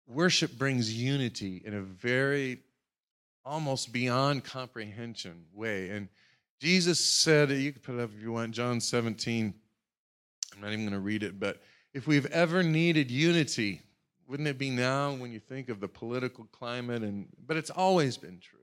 worship 0.08 0.58
brings 0.58 0.94
unity 0.94 1.62
in 1.66 1.74
a 1.74 1.82
very 1.82 2.60
almost 3.44 3.92
beyond 3.92 4.44
comprehension 4.44 5.46
way. 5.54 5.90
And 5.90 6.08
Jesus 6.60 7.00
said, 7.00 7.50
you 7.52 7.72
can 7.72 7.82
put 7.82 7.96
it 7.96 8.02
up 8.02 8.12
if 8.16 8.22
you 8.22 8.32
want, 8.32 8.54
John 8.54 8.80
17. 8.80 9.54
I'm 10.54 10.62
not 10.62 10.72
even 10.72 10.82
going 10.82 10.94
to 10.94 11.00
read 11.00 11.24
it, 11.24 11.40
but 11.40 11.62
if 11.94 12.08
we've 12.08 12.26
ever 12.28 12.64
needed 12.64 13.10
unity, 13.10 13.82
wouldn't 14.28 14.48
it 14.48 14.58
be 14.58 14.70
now 14.70 15.14
when 15.14 15.32
you 15.32 15.40
think 15.40 15.70
of 15.70 15.80
the 15.80 15.88
political 15.88 16.46
climate 16.52 17.02
and 17.02 17.28
but 17.46 17.58
it's 17.58 17.70
always 17.70 18.18
been 18.18 18.40
true 18.40 18.57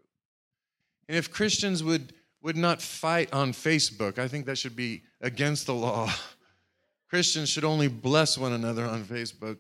and 1.09 1.17
if 1.17 1.31
Christians 1.31 1.83
would, 1.83 2.13
would 2.43 2.57
not 2.57 2.81
fight 2.81 3.33
on 3.33 3.53
Facebook, 3.53 4.19
I 4.19 4.29
think 4.29 4.47
that 4.47 4.59
should 4.59 4.77
be 4.77 5.03
against 5.21 5.67
the 5.67 5.75
law. 5.75 6.11
Christians 7.09 7.49
should 7.49 7.65
only 7.65 7.89
bless 7.89 8.37
one 8.37 8.53
another 8.53 8.85
on 8.85 9.05
Facebook. 9.05 9.59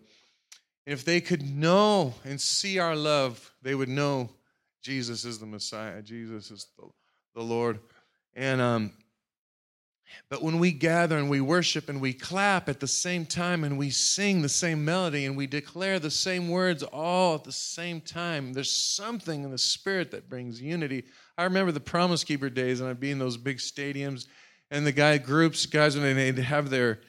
If 0.86 1.04
they 1.04 1.20
could 1.20 1.42
know 1.42 2.14
and 2.24 2.40
see 2.40 2.78
our 2.78 2.96
love, 2.96 3.52
they 3.62 3.74
would 3.74 3.88
know 3.88 4.30
Jesus 4.82 5.24
is 5.24 5.38
the 5.38 5.46
Messiah, 5.46 6.02
Jesus 6.02 6.50
is 6.50 6.66
the, 6.76 6.88
the 7.34 7.42
Lord. 7.42 7.80
And 8.34 8.60
um, 8.60 8.92
but 10.28 10.42
when 10.42 10.58
we 10.58 10.72
gather 10.72 11.18
and 11.18 11.30
we 11.30 11.40
worship 11.40 11.88
and 11.88 12.00
we 12.00 12.12
clap 12.12 12.68
at 12.68 12.80
the 12.80 12.86
same 12.86 13.26
time 13.26 13.64
and 13.64 13.78
we 13.78 13.90
sing 13.90 14.42
the 14.42 14.48
same 14.48 14.84
melody 14.84 15.26
and 15.26 15.36
we 15.36 15.46
declare 15.46 15.98
the 15.98 16.10
same 16.10 16.48
words 16.48 16.82
all 16.82 17.34
at 17.34 17.44
the 17.44 17.52
same 17.52 18.00
time, 18.00 18.52
there's 18.52 18.70
something 18.70 19.44
in 19.44 19.50
the 19.50 19.58
spirit 19.58 20.10
that 20.10 20.28
brings 20.28 20.60
unity. 20.60 21.04
I 21.38 21.44
remember 21.44 21.72
the 21.72 21.80
Promise 21.80 22.24
Keeper 22.24 22.50
days 22.50 22.80
and 22.80 22.88
I'd 22.88 23.00
be 23.00 23.10
in 23.10 23.18
those 23.18 23.36
big 23.36 23.58
stadiums 23.58 24.26
and 24.70 24.86
the 24.86 24.92
guy 24.92 25.18
groups, 25.18 25.66
guys, 25.66 25.96
when 25.96 26.16
they'd 26.16 26.38
have 26.38 26.70
their 26.70 27.00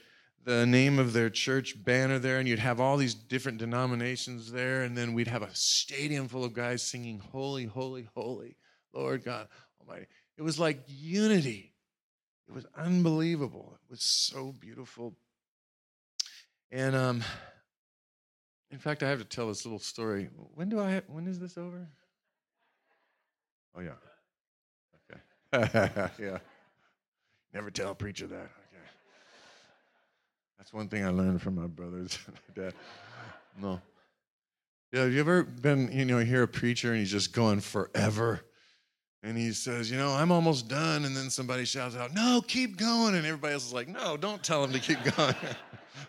the 0.44 0.65
name 0.65 1.00
of 1.00 1.12
their 1.13 1.32
church 1.32 1.84
banner 1.84 2.20
there, 2.20 2.38
and 2.38 2.48
you'd 2.48 2.60
have 2.60 2.80
all 2.80 2.98
these 2.98 3.15
different 3.15 3.58
denominations 3.58 4.52
there, 4.52 4.84
and 4.84 4.96
then 4.96 5.13
we'd 5.13 5.28
have 5.28 5.41
a 5.41 5.50
stadium 5.54 6.28
full 6.28 6.44
of 6.44 6.54
guys 6.54 6.84
singing, 6.84 7.20
Holy, 7.32 7.65
Holy, 7.65 8.08
Holy, 8.15 8.56
Lord 8.94 9.26
God 9.26 9.48
Almighty. 9.82 10.06
It 10.38 10.44
was 10.44 10.60
like 10.60 10.84
unity. 10.88 11.74
It 12.47 12.53
was 12.53 12.65
unbelievable. 12.77 13.77
It 13.84 13.91
was 13.91 14.03
so 14.03 14.53
beautiful. 14.60 15.15
And 16.71 16.95
um, 16.95 17.23
in 18.71 18.77
fact, 18.77 19.03
I 19.03 19.10
have 19.10 19.19
to 19.19 19.25
tell 19.25 19.47
this 19.47 19.65
little 19.65 19.79
story. 19.79 20.29
When 20.53 20.69
do 20.69 20.79
I? 20.79 21.01
When 21.08 21.27
is 21.27 21.39
this 21.39 21.58
over? 21.58 21.88
Oh 23.75 23.81
yeah. 23.81 23.91
Okay. 25.53 26.10
yeah. 26.19 26.38
Never 27.53 27.71
tell 27.71 27.91
a 27.91 27.95
preacher 27.95 28.27
that. 28.27 28.36
Okay. 28.36 28.86
That's 30.58 30.73
one 30.73 30.88
thing 30.88 31.05
I 31.05 31.10
learned 31.10 31.41
from 31.41 31.55
my 31.55 31.67
brothers. 31.67 32.17
and 32.27 32.55
Dad. 32.55 32.73
No. 33.60 33.81
Yeah. 34.91 35.03
Have 35.03 35.13
you 35.13 35.19
ever 35.19 35.43
been? 35.43 35.91
You 35.91 36.05
know, 36.05 36.19
hear 36.19 36.43
a 36.43 36.47
preacher 36.47 36.91
and 36.91 36.99
he's 36.99 37.12
just 37.12 37.34
going 37.34 37.62
forever 37.62 38.41
and 39.26 39.36
he 39.36 39.52
says, 39.54 39.90
You 39.90 39.98
know, 39.98 40.12
I'm 40.12 40.32
almost 40.32 40.68
done. 40.68 41.04
And 41.04 41.18
then 41.18 41.32
somebody 41.32 41.66
shouts 41.66 41.96
out, 41.96 42.14
No, 42.14 42.44
keep 42.48 42.78
going. 42.78 43.16
And 43.16 43.26
everybody 43.26 43.54
else 43.54 43.66
is 43.66 43.74
like, 43.74 43.88
No, 43.88 44.16
don't 44.16 44.44
tell 44.44 44.64
him 44.64 44.72
to 44.72 44.80
keep 44.80 45.04
going. 45.18 45.36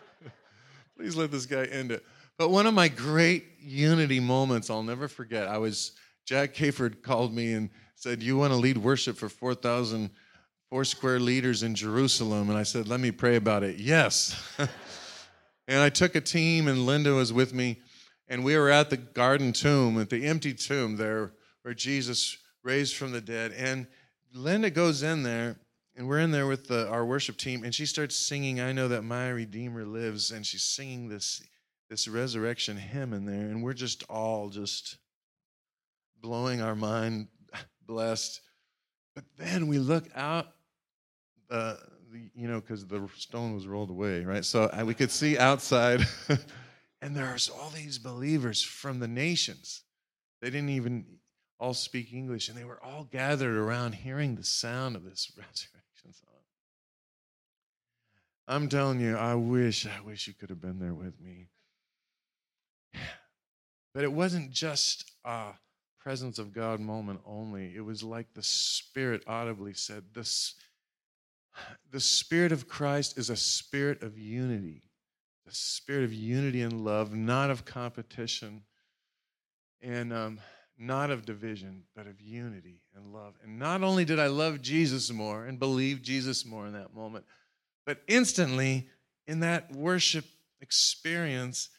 Please 0.97 1.15
let 1.15 1.31
this 1.31 1.47
guy 1.47 1.65
end 1.65 1.91
it. 1.91 2.05
But 2.37 2.49
one 2.51 2.67
of 2.67 2.75
my 2.75 2.87
great 2.87 3.45
unity 3.59 4.19
moments 4.19 4.69
I'll 4.69 4.83
never 4.83 5.07
forget. 5.07 5.47
I 5.47 5.57
was 5.57 5.93
Jack 6.25 6.53
Hayford 6.55 7.01
called 7.01 7.33
me 7.33 7.53
and 7.53 7.71
said, 7.95 8.21
"You 8.21 8.37
want 8.37 8.53
to 8.53 8.57
lead 8.57 8.77
worship 8.77 9.17
for 9.17 9.29
4,000 9.29 10.11
Foursquare 10.69 11.19
leaders 11.19 11.63
in 11.63 11.73
Jerusalem?" 11.73 12.49
And 12.49 12.57
I 12.57 12.63
said, 12.63 12.87
"Let 12.87 12.99
me 12.99 13.09
pray 13.09 13.37
about 13.37 13.63
it." 13.63 13.77
Yes. 13.77 14.39
and 15.67 15.79
I 15.81 15.89
took 15.89 16.13
a 16.13 16.21
team, 16.21 16.67
and 16.67 16.85
Linda 16.85 17.13
was 17.13 17.33
with 17.33 17.53
me, 17.53 17.81
and 18.27 18.43
we 18.43 18.55
were 18.55 18.69
at 18.69 18.91
the 18.91 18.97
garden 18.97 19.53
tomb, 19.53 19.99
at 19.99 20.11
the 20.11 20.25
empty 20.25 20.53
tomb 20.53 20.97
there, 20.97 21.31
where 21.63 21.73
Jesus 21.73 22.37
raised 22.67 22.97
from 22.97 23.13
the 23.13 23.21
dead. 23.21 23.53
And 23.57 23.87
Linda 24.33 24.69
goes 24.69 25.01
in 25.01 25.23
there, 25.23 25.55
and 25.95 26.05
we're 26.05 26.19
in 26.19 26.31
there 26.31 26.47
with 26.47 26.67
the, 26.67 26.87
our 26.89 27.05
worship 27.05 27.37
team, 27.37 27.63
and 27.63 27.73
she 27.73 27.85
starts 27.85 28.15
singing, 28.15 28.59
I 28.59 28.73
know 28.73 28.89
that 28.89 29.03
my 29.03 29.29
Redeemer 29.29 29.85
lives, 29.85 30.31
and 30.31 30.45
she's 30.45 30.63
singing 30.63 31.07
this, 31.07 31.41
this 31.89 32.09
resurrection 32.09 32.75
hymn 32.75 33.13
in 33.13 33.25
there, 33.25 33.47
and 33.47 33.63
we're 33.63 33.73
just 33.73 34.03
all 34.09 34.49
just 34.49 34.97
blowing 36.19 36.61
our 36.61 36.75
mind, 36.75 37.29
blessed. 37.87 38.41
But 39.15 39.23
then 39.37 39.67
we 39.67 39.79
look 39.79 40.09
out, 40.13 40.47
uh, 41.49 41.75
the, 42.11 42.29
you 42.35 42.49
know, 42.49 42.59
because 42.59 42.85
the 42.85 43.07
stone 43.15 43.55
was 43.55 43.65
rolled 43.65 43.89
away, 43.89 44.25
right? 44.25 44.43
So 44.43 44.69
we 44.83 44.93
could 44.93 45.11
see 45.11 45.37
outside, 45.37 46.01
and 47.01 47.15
there's 47.15 47.49
all 47.49 47.69
these 47.69 47.97
believers 47.97 48.61
from 48.61 48.99
the 48.99 49.07
nations. 49.07 49.83
They 50.41 50.49
didn't 50.49 50.69
even 50.69 51.16
all 51.59 51.73
speak 51.73 52.13
English, 52.13 52.49
and 52.49 52.57
they 52.57 52.63
were 52.63 52.83
all 52.83 53.03
gathered 53.03 53.55
around 53.55 53.93
hearing 53.93 54.35
the 54.35 54.43
sound 54.43 54.95
of 54.95 55.03
this 55.03 55.31
resurrection 55.37 56.13
song. 56.13 56.29
I'm 58.47 58.69
telling 58.69 58.99
you, 58.99 59.15
I 59.17 59.35
wish, 59.35 59.85
I 59.85 59.99
wish 60.01 60.27
you 60.27 60.33
could 60.33 60.49
have 60.49 60.61
been 60.61 60.79
there 60.79 60.93
with 60.93 61.19
me. 61.19 61.49
But 63.93 64.03
it 64.03 64.13
wasn't 64.13 64.51
just 64.51 65.11
a 65.25 65.53
presence 65.99 66.37
of 66.37 66.53
God 66.53 66.79
moment 66.79 67.19
only. 67.25 67.73
It 67.75 67.83
was 67.83 68.03
like 68.03 68.27
the 68.33 68.43
Spirit 68.43 69.23
audibly 69.25 69.73
said, 69.73 70.03
this, 70.13 70.53
the 71.91 71.99
Spirit 71.99 72.51
of 72.51 72.67
Christ 72.67 73.17
is 73.17 73.31
a 73.31 73.35
spirit 73.35 74.03
of 74.03 74.15
unity, 74.17 74.83
a 75.47 75.51
spirit 75.51 76.03
of 76.03 76.13
unity 76.13 76.61
and 76.61 76.85
love, 76.85 77.15
not 77.15 77.49
of 77.49 77.65
competition. 77.65 78.61
And 79.81 80.13
um, 80.13 80.39
not 80.77 81.09
of 81.09 81.25
division, 81.25 81.83
but 81.95 82.07
of 82.07 82.21
unity 82.21 82.81
and 82.95 83.13
love. 83.13 83.33
And 83.43 83.57
not 83.57 83.83
only 83.83 84.05
did 84.05 84.19
I 84.19 84.27
love 84.27 84.61
Jesus 84.61 85.11
more 85.11 85.45
and 85.45 85.59
believe 85.59 86.01
Jesus 86.01 86.45
more 86.45 86.67
in 86.67 86.73
that 86.73 86.93
moment, 86.93 87.25
but 87.85 88.01
instantly 88.07 88.87
in 89.25 89.39
that 89.39 89.71
worship 89.71 90.25
experience, 90.61 91.69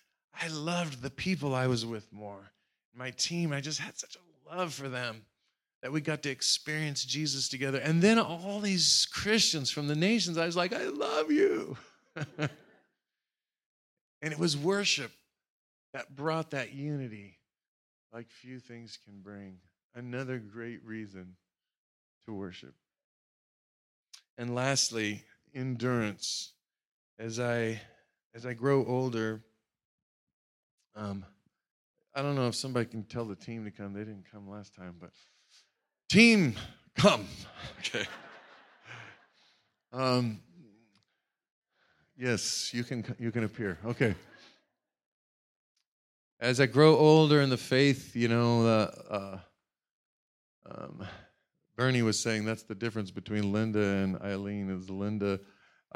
I 0.40 0.48
loved 0.48 1.02
the 1.02 1.10
people 1.10 1.54
I 1.54 1.66
was 1.66 1.86
with 1.86 2.12
more. 2.12 2.52
My 2.94 3.10
team, 3.10 3.52
I 3.52 3.60
just 3.60 3.80
had 3.80 3.98
such 3.98 4.16
a 4.16 4.56
love 4.56 4.74
for 4.74 4.88
them 4.88 5.22
that 5.82 5.92
we 5.92 6.00
got 6.00 6.22
to 6.24 6.30
experience 6.30 7.04
Jesus 7.04 7.48
together. 7.48 7.78
And 7.78 8.02
then 8.02 8.18
all 8.18 8.60
these 8.60 9.06
Christians 9.12 9.70
from 9.70 9.86
the 9.86 9.94
nations, 9.94 10.36
I 10.36 10.46
was 10.46 10.56
like, 10.56 10.72
I 10.72 10.84
love 10.84 11.30
you. 11.30 11.76
and 12.38 12.50
it 14.22 14.38
was 14.38 14.56
worship 14.56 15.12
that 15.92 16.16
brought 16.16 16.50
that 16.50 16.72
unity 16.72 17.37
like 18.12 18.30
few 18.30 18.58
things 18.58 18.98
can 19.04 19.20
bring. 19.20 19.58
Another 19.94 20.38
great 20.38 20.84
reason 20.84 21.36
to 22.24 22.32
worship. 22.32 22.74
And 24.36 24.54
lastly, 24.54 25.24
endurance. 25.54 26.52
As 27.18 27.40
I 27.40 27.80
as 28.34 28.46
I 28.46 28.54
grow 28.54 28.84
older, 28.86 29.42
um, 30.94 31.24
I 32.14 32.22
don't 32.22 32.36
know 32.36 32.46
if 32.46 32.54
somebody 32.54 32.86
can 32.86 33.02
tell 33.04 33.24
the 33.24 33.34
team 33.34 33.64
to 33.64 33.70
come. 33.70 33.92
They 33.92 34.00
didn't 34.00 34.26
come 34.30 34.48
last 34.48 34.74
time, 34.74 34.94
but 35.00 35.10
team, 36.08 36.54
come. 36.96 37.26
Okay. 37.80 38.06
Um, 39.90 40.42
yes, 42.14 42.74
you 42.74 42.84
can 42.84 43.02
you 43.18 43.32
can 43.32 43.44
appear. 43.44 43.78
Okay 43.86 44.14
as 46.40 46.60
I 46.60 46.66
grow 46.66 46.96
older 46.96 47.40
in 47.40 47.50
the 47.50 47.56
faith, 47.56 48.14
you 48.14 48.28
know, 48.28 48.66
uh, 48.66 48.90
uh, 49.10 49.38
um, 50.70 51.06
Bernie 51.76 52.02
was 52.02 52.18
saying 52.18 52.44
that's 52.44 52.64
the 52.64 52.74
difference 52.74 53.10
between 53.10 53.52
Linda 53.52 53.82
and 53.82 54.16
Eileen. 54.20 54.70
Is 54.70 54.90
Linda, 54.90 55.40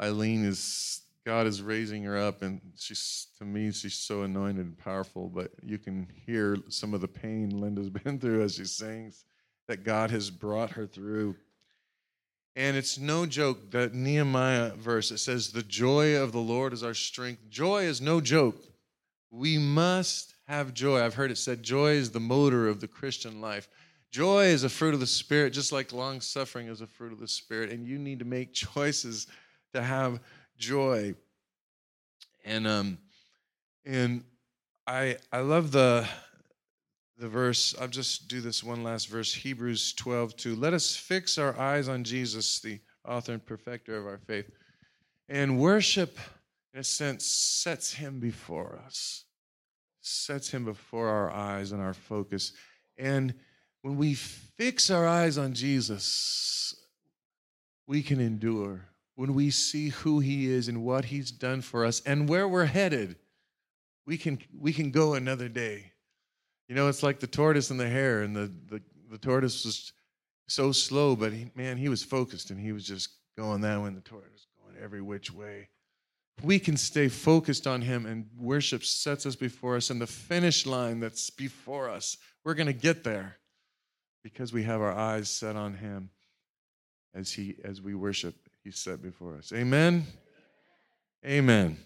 Eileen 0.01 0.45
is 0.45 1.01
God 1.25 1.47
is 1.47 1.61
raising 1.61 2.03
her 2.03 2.17
up, 2.17 2.41
and 2.41 2.59
she's 2.75 3.27
to 3.37 3.45
me 3.45 3.71
she's 3.71 3.95
so 3.95 4.23
anointed 4.23 4.65
and 4.65 4.77
powerful. 4.77 5.29
But 5.29 5.51
you 5.61 5.77
can 5.77 6.07
hear 6.25 6.57
some 6.69 6.93
of 6.93 7.01
the 7.01 7.07
pain 7.07 7.49
Linda's 7.49 7.89
been 8.03 8.19
through 8.19 8.43
as 8.43 8.55
she 8.55 8.65
sings 8.65 9.25
that 9.67 9.83
God 9.83 10.11
has 10.11 10.29
brought 10.29 10.71
her 10.71 10.85
through. 10.85 11.35
And 12.55 12.77
it's 12.77 12.99
no 12.99 13.25
joke 13.25 13.71
that 13.71 13.93
Nehemiah 13.93 14.73
verse 14.75 15.11
it 15.11 15.19
says, 15.19 15.51
"The 15.51 15.63
joy 15.63 16.17
of 16.17 16.31
the 16.31 16.39
Lord 16.39 16.73
is 16.73 16.83
our 16.83 16.93
strength." 16.93 17.49
Joy 17.49 17.83
is 17.83 18.01
no 18.01 18.19
joke. 18.19 18.61
We 19.31 19.57
must 19.57 20.32
have 20.47 20.73
joy. 20.73 21.01
I've 21.01 21.15
heard 21.15 21.31
it 21.31 21.37
said 21.37 21.63
joy 21.63 21.93
is 21.93 22.11
the 22.11 22.19
motor 22.19 22.67
of 22.67 22.79
the 22.79 22.87
Christian 22.87 23.41
life. 23.41 23.69
Joy 24.11 24.45
is 24.45 24.63
a 24.63 24.69
fruit 24.69 24.93
of 24.93 24.99
the 24.99 25.07
Spirit, 25.07 25.53
just 25.53 25.71
like 25.71 25.91
long 25.91 26.21
suffering 26.21 26.67
is 26.67 26.81
a 26.81 26.87
fruit 26.87 27.13
of 27.13 27.19
the 27.19 27.27
Spirit. 27.27 27.71
And 27.71 27.87
you 27.87 27.97
need 27.97 28.19
to 28.19 28.25
make 28.25 28.53
choices 28.53 29.27
to 29.73 29.81
have 29.81 30.19
joy. 30.57 31.15
And 32.45 32.67
um, 32.67 32.97
and 33.85 34.23
I 34.85 35.17
I 35.31 35.39
love 35.39 35.71
the 35.71 36.07
the 37.17 37.29
verse. 37.29 37.73
I'll 37.79 37.87
just 37.87 38.27
do 38.27 38.41
this 38.41 38.63
one 38.63 38.83
last 38.83 39.07
verse, 39.07 39.33
Hebrews 39.33 39.93
12, 39.93 40.35
2. 40.35 40.55
Let 40.55 40.73
us 40.73 40.95
fix 40.95 41.37
our 41.37 41.57
eyes 41.57 41.87
on 41.87 42.03
Jesus, 42.03 42.59
the 42.59 42.79
author 43.07 43.33
and 43.33 43.45
perfecter 43.45 43.95
of 43.97 44.05
our 44.05 44.17
faith. 44.17 44.49
And 45.29 45.57
worship, 45.57 46.19
in 46.73 46.81
a 46.81 46.83
sense, 46.83 47.25
sets 47.25 47.93
him 47.93 48.19
before 48.19 48.79
us 48.85 49.23
sets 50.03 50.51
him 50.51 50.65
before 50.65 51.07
our 51.07 51.31
eyes 51.31 51.71
and 51.71 51.81
our 51.81 51.93
focus. 51.93 52.53
And 52.97 53.33
when 53.81 53.97
we 53.97 54.13
fix 54.13 54.89
our 54.89 55.07
eyes 55.07 55.37
on 55.37 55.53
Jesus, 55.53 56.75
we 57.87 58.03
can 58.03 58.19
endure. 58.19 58.85
When 59.15 59.33
we 59.33 59.49
see 59.49 59.89
who 59.89 60.19
he 60.19 60.49
is 60.49 60.67
and 60.67 60.83
what 60.83 61.05
he's 61.05 61.31
done 61.31 61.61
for 61.61 61.85
us 61.85 62.01
and 62.05 62.27
where 62.27 62.47
we're 62.47 62.65
headed, 62.65 63.15
we 64.05 64.17
can, 64.17 64.39
we 64.57 64.73
can 64.73 64.91
go 64.91 65.13
another 65.13 65.47
day. 65.47 65.91
You 66.67 66.75
know, 66.75 66.87
it's 66.87 67.03
like 67.03 67.19
the 67.19 67.27
tortoise 67.27 67.69
and 67.69 67.79
the 67.79 67.89
hare, 67.89 68.23
and 68.23 68.35
the, 68.35 68.51
the, 68.67 68.81
the 69.11 69.17
tortoise 69.17 69.63
was 69.63 69.93
so 70.47 70.71
slow, 70.71 71.15
but 71.15 71.31
he, 71.31 71.49
man, 71.55 71.77
he 71.77 71.89
was 71.89 72.03
focused 72.03 72.49
and 72.49 72.59
he 72.59 72.71
was 72.71 72.85
just 72.85 73.09
going 73.37 73.61
that 73.61 73.79
way, 73.79 73.87
and 73.87 73.97
the 73.97 74.01
tortoise 74.01 74.47
going 74.61 74.81
every 74.83 75.01
which 75.01 75.31
way 75.31 75.69
we 76.41 76.59
can 76.59 76.77
stay 76.77 77.07
focused 77.07 77.67
on 77.67 77.81
Him 77.81 78.05
and 78.05 78.27
worship 78.37 78.83
sets 78.83 79.25
us 79.25 79.35
before 79.35 79.75
us, 79.75 79.89
and 79.89 80.01
the 80.01 80.07
finish 80.07 80.65
line 80.65 80.99
that's 80.99 81.29
before 81.29 81.89
us, 81.89 82.17
we're 82.43 82.55
going 82.55 82.67
to 82.67 82.73
get 82.73 83.03
there 83.03 83.37
because 84.23 84.51
we 84.51 84.63
have 84.63 84.81
our 84.81 84.93
eyes 84.93 85.29
set 85.29 85.55
on 85.55 85.75
Him 85.75 86.09
as 87.13 87.31
He 87.31 87.55
as 87.63 87.81
we 87.81 87.93
worship. 87.93 88.35
He's 88.63 88.79
set 88.79 89.01
before 89.01 89.35
us. 89.35 89.51
Amen. 89.53 90.05
Amen. 91.25 91.77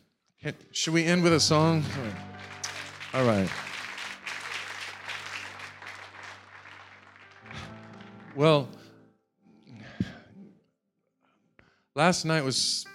Can, 0.42 0.54
should 0.72 0.94
we 0.94 1.04
end 1.04 1.24
with 1.24 1.34
a 1.34 1.40
song? 1.40 1.84
All 3.14 3.26
right. 3.26 3.50
Well, 8.36 8.70
last 11.96 12.24
night 12.24 12.44
was 12.44 12.86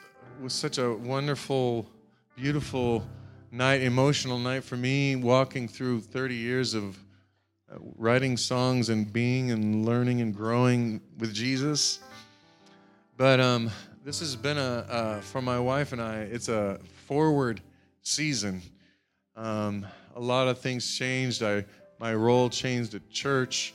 was 0.42 0.52
such 0.52 0.78
a 0.78 0.92
wonderful, 0.92 1.86
beautiful 2.34 3.06
night, 3.52 3.80
emotional 3.80 4.40
night 4.40 4.64
for 4.64 4.76
me, 4.76 5.14
walking 5.14 5.68
through 5.68 6.00
30 6.00 6.34
years 6.34 6.74
of 6.74 6.98
uh, 7.70 7.76
writing 7.96 8.36
songs 8.36 8.88
and 8.88 9.12
being 9.12 9.52
and 9.52 9.86
learning 9.86 10.20
and 10.20 10.34
growing 10.34 11.00
with 11.18 11.32
Jesus. 11.32 12.00
But 13.16 13.38
um, 13.38 13.70
this 14.04 14.18
has 14.18 14.34
been 14.34 14.58
a, 14.58 15.20
for 15.22 15.40
my 15.40 15.60
wife 15.60 15.92
and 15.92 16.02
I, 16.02 16.22
it's 16.22 16.48
a 16.48 16.80
forward 17.06 17.60
season. 18.02 18.62
Um, 19.36 19.86
a 20.16 20.20
lot 20.20 20.48
of 20.48 20.58
things 20.58 20.98
changed. 20.98 21.44
I, 21.44 21.64
my 22.00 22.16
role 22.16 22.50
changed 22.50 22.96
at 22.96 23.08
church 23.10 23.74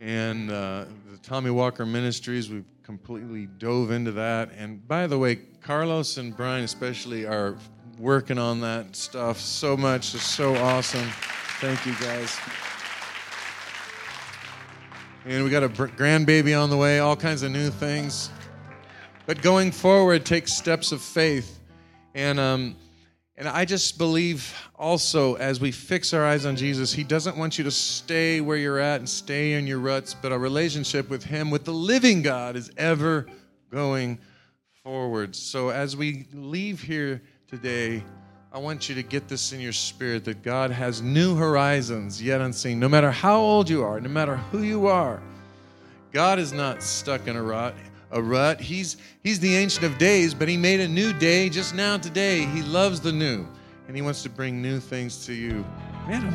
and 0.00 0.50
uh, 0.50 0.86
the 1.10 1.18
Tommy 1.22 1.50
Walker 1.50 1.84
Ministries. 1.84 2.48
We've 2.48 2.64
completely 2.88 3.44
dove 3.44 3.90
into 3.90 4.10
that. 4.12 4.50
And 4.56 4.88
by 4.88 5.06
the 5.06 5.18
way, 5.18 5.36
Carlos 5.60 6.16
and 6.16 6.34
Brian 6.34 6.64
especially 6.64 7.26
are 7.26 7.58
working 7.98 8.38
on 8.38 8.62
that 8.62 8.96
stuff 8.96 9.38
so 9.38 9.76
much. 9.76 10.14
It's 10.14 10.24
so 10.24 10.54
awesome. 10.56 11.06
Thank 11.60 11.84
you 11.84 11.92
guys. 12.00 12.34
And 15.26 15.44
we 15.44 15.50
got 15.50 15.62
a 15.62 15.68
grandbaby 15.68 16.58
on 16.58 16.70
the 16.70 16.78
way, 16.78 16.98
all 17.00 17.14
kinds 17.14 17.42
of 17.42 17.52
new 17.52 17.68
things. 17.68 18.30
But 19.26 19.42
going 19.42 19.70
forward 19.70 20.24
takes 20.24 20.54
steps 20.54 20.90
of 20.90 21.02
faith. 21.02 21.60
And 22.14 22.40
um, 22.40 22.74
And 23.38 23.46
I 23.46 23.64
just 23.64 23.98
believe 23.98 24.52
also 24.76 25.36
as 25.36 25.60
we 25.60 25.70
fix 25.70 26.12
our 26.12 26.26
eyes 26.26 26.44
on 26.44 26.56
Jesus, 26.56 26.92
He 26.92 27.04
doesn't 27.04 27.36
want 27.36 27.56
you 27.56 27.62
to 27.62 27.70
stay 27.70 28.40
where 28.40 28.56
you're 28.56 28.80
at 28.80 28.98
and 28.98 29.08
stay 29.08 29.52
in 29.52 29.64
your 29.64 29.78
ruts, 29.78 30.12
but 30.12 30.32
our 30.32 30.40
relationship 30.40 31.08
with 31.08 31.22
Him, 31.22 31.48
with 31.48 31.64
the 31.64 31.72
living 31.72 32.20
God, 32.20 32.56
is 32.56 32.72
ever 32.76 33.26
going 33.70 34.18
forward. 34.82 35.36
So 35.36 35.68
as 35.68 35.96
we 35.96 36.26
leave 36.32 36.82
here 36.82 37.22
today, 37.46 38.02
I 38.52 38.58
want 38.58 38.88
you 38.88 38.96
to 38.96 39.04
get 39.04 39.28
this 39.28 39.52
in 39.52 39.60
your 39.60 39.72
spirit 39.72 40.24
that 40.24 40.42
God 40.42 40.72
has 40.72 41.00
new 41.00 41.36
horizons 41.36 42.20
yet 42.20 42.40
unseen. 42.40 42.80
No 42.80 42.88
matter 42.88 43.12
how 43.12 43.38
old 43.38 43.70
you 43.70 43.84
are, 43.84 44.00
no 44.00 44.08
matter 44.08 44.34
who 44.34 44.62
you 44.62 44.88
are, 44.88 45.22
God 46.10 46.40
is 46.40 46.52
not 46.52 46.82
stuck 46.82 47.28
in 47.28 47.36
a 47.36 47.42
rut 47.42 47.76
a 48.10 48.22
rut. 48.22 48.60
He's 48.60 48.96
he's 49.22 49.40
the 49.40 49.56
ancient 49.56 49.84
of 49.84 49.98
days, 49.98 50.34
but 50.34 50.48
he 50.48 50.56
made 50.56 50.80
a 50.80 50.88
new 50.88 51.12
day 51.12 51.48
just 51.48 51.74
now 51.74 51.96
today. 51.96 52.46
He 52.46 52.62
loves 52.62 53.00
the 53.00 53.12
new, 53.12 53.46
and 53.86 53.96
he 53.96 54.02
wants 54.02 54.22
to 54.24 54.30
bring 54.30 54.60
new 54.62 54.80
things 54.80 55.24
to 55.26 55.32
you. 55.32 55.64
Man, 56.06 56.34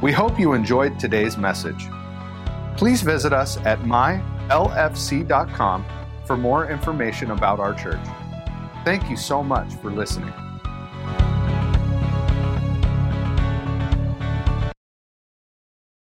we 0.00 0.12
hope 0.12 0.38
you 0.38 0.52
enjoyed 0.52 0.98
today's 0.98 1.36
message. 1.36 1.86
Please 2.76 3.02
visit 3.02 3.32
us 3.32 3.56
at 3.58 3.80
mylfc.com 3.80 4.24
for 6.26 6.36
more 6.36 6.70
information 6.70 7.30
about 7.32 7.58
our 7.58 7.74
church. 7.74 8.06
Thank 8.84 9.10
you 9.10 9.16
so 9.16 9.42
much 9.42 9.74
for 9.74 9.90
listening. 9.90 10.32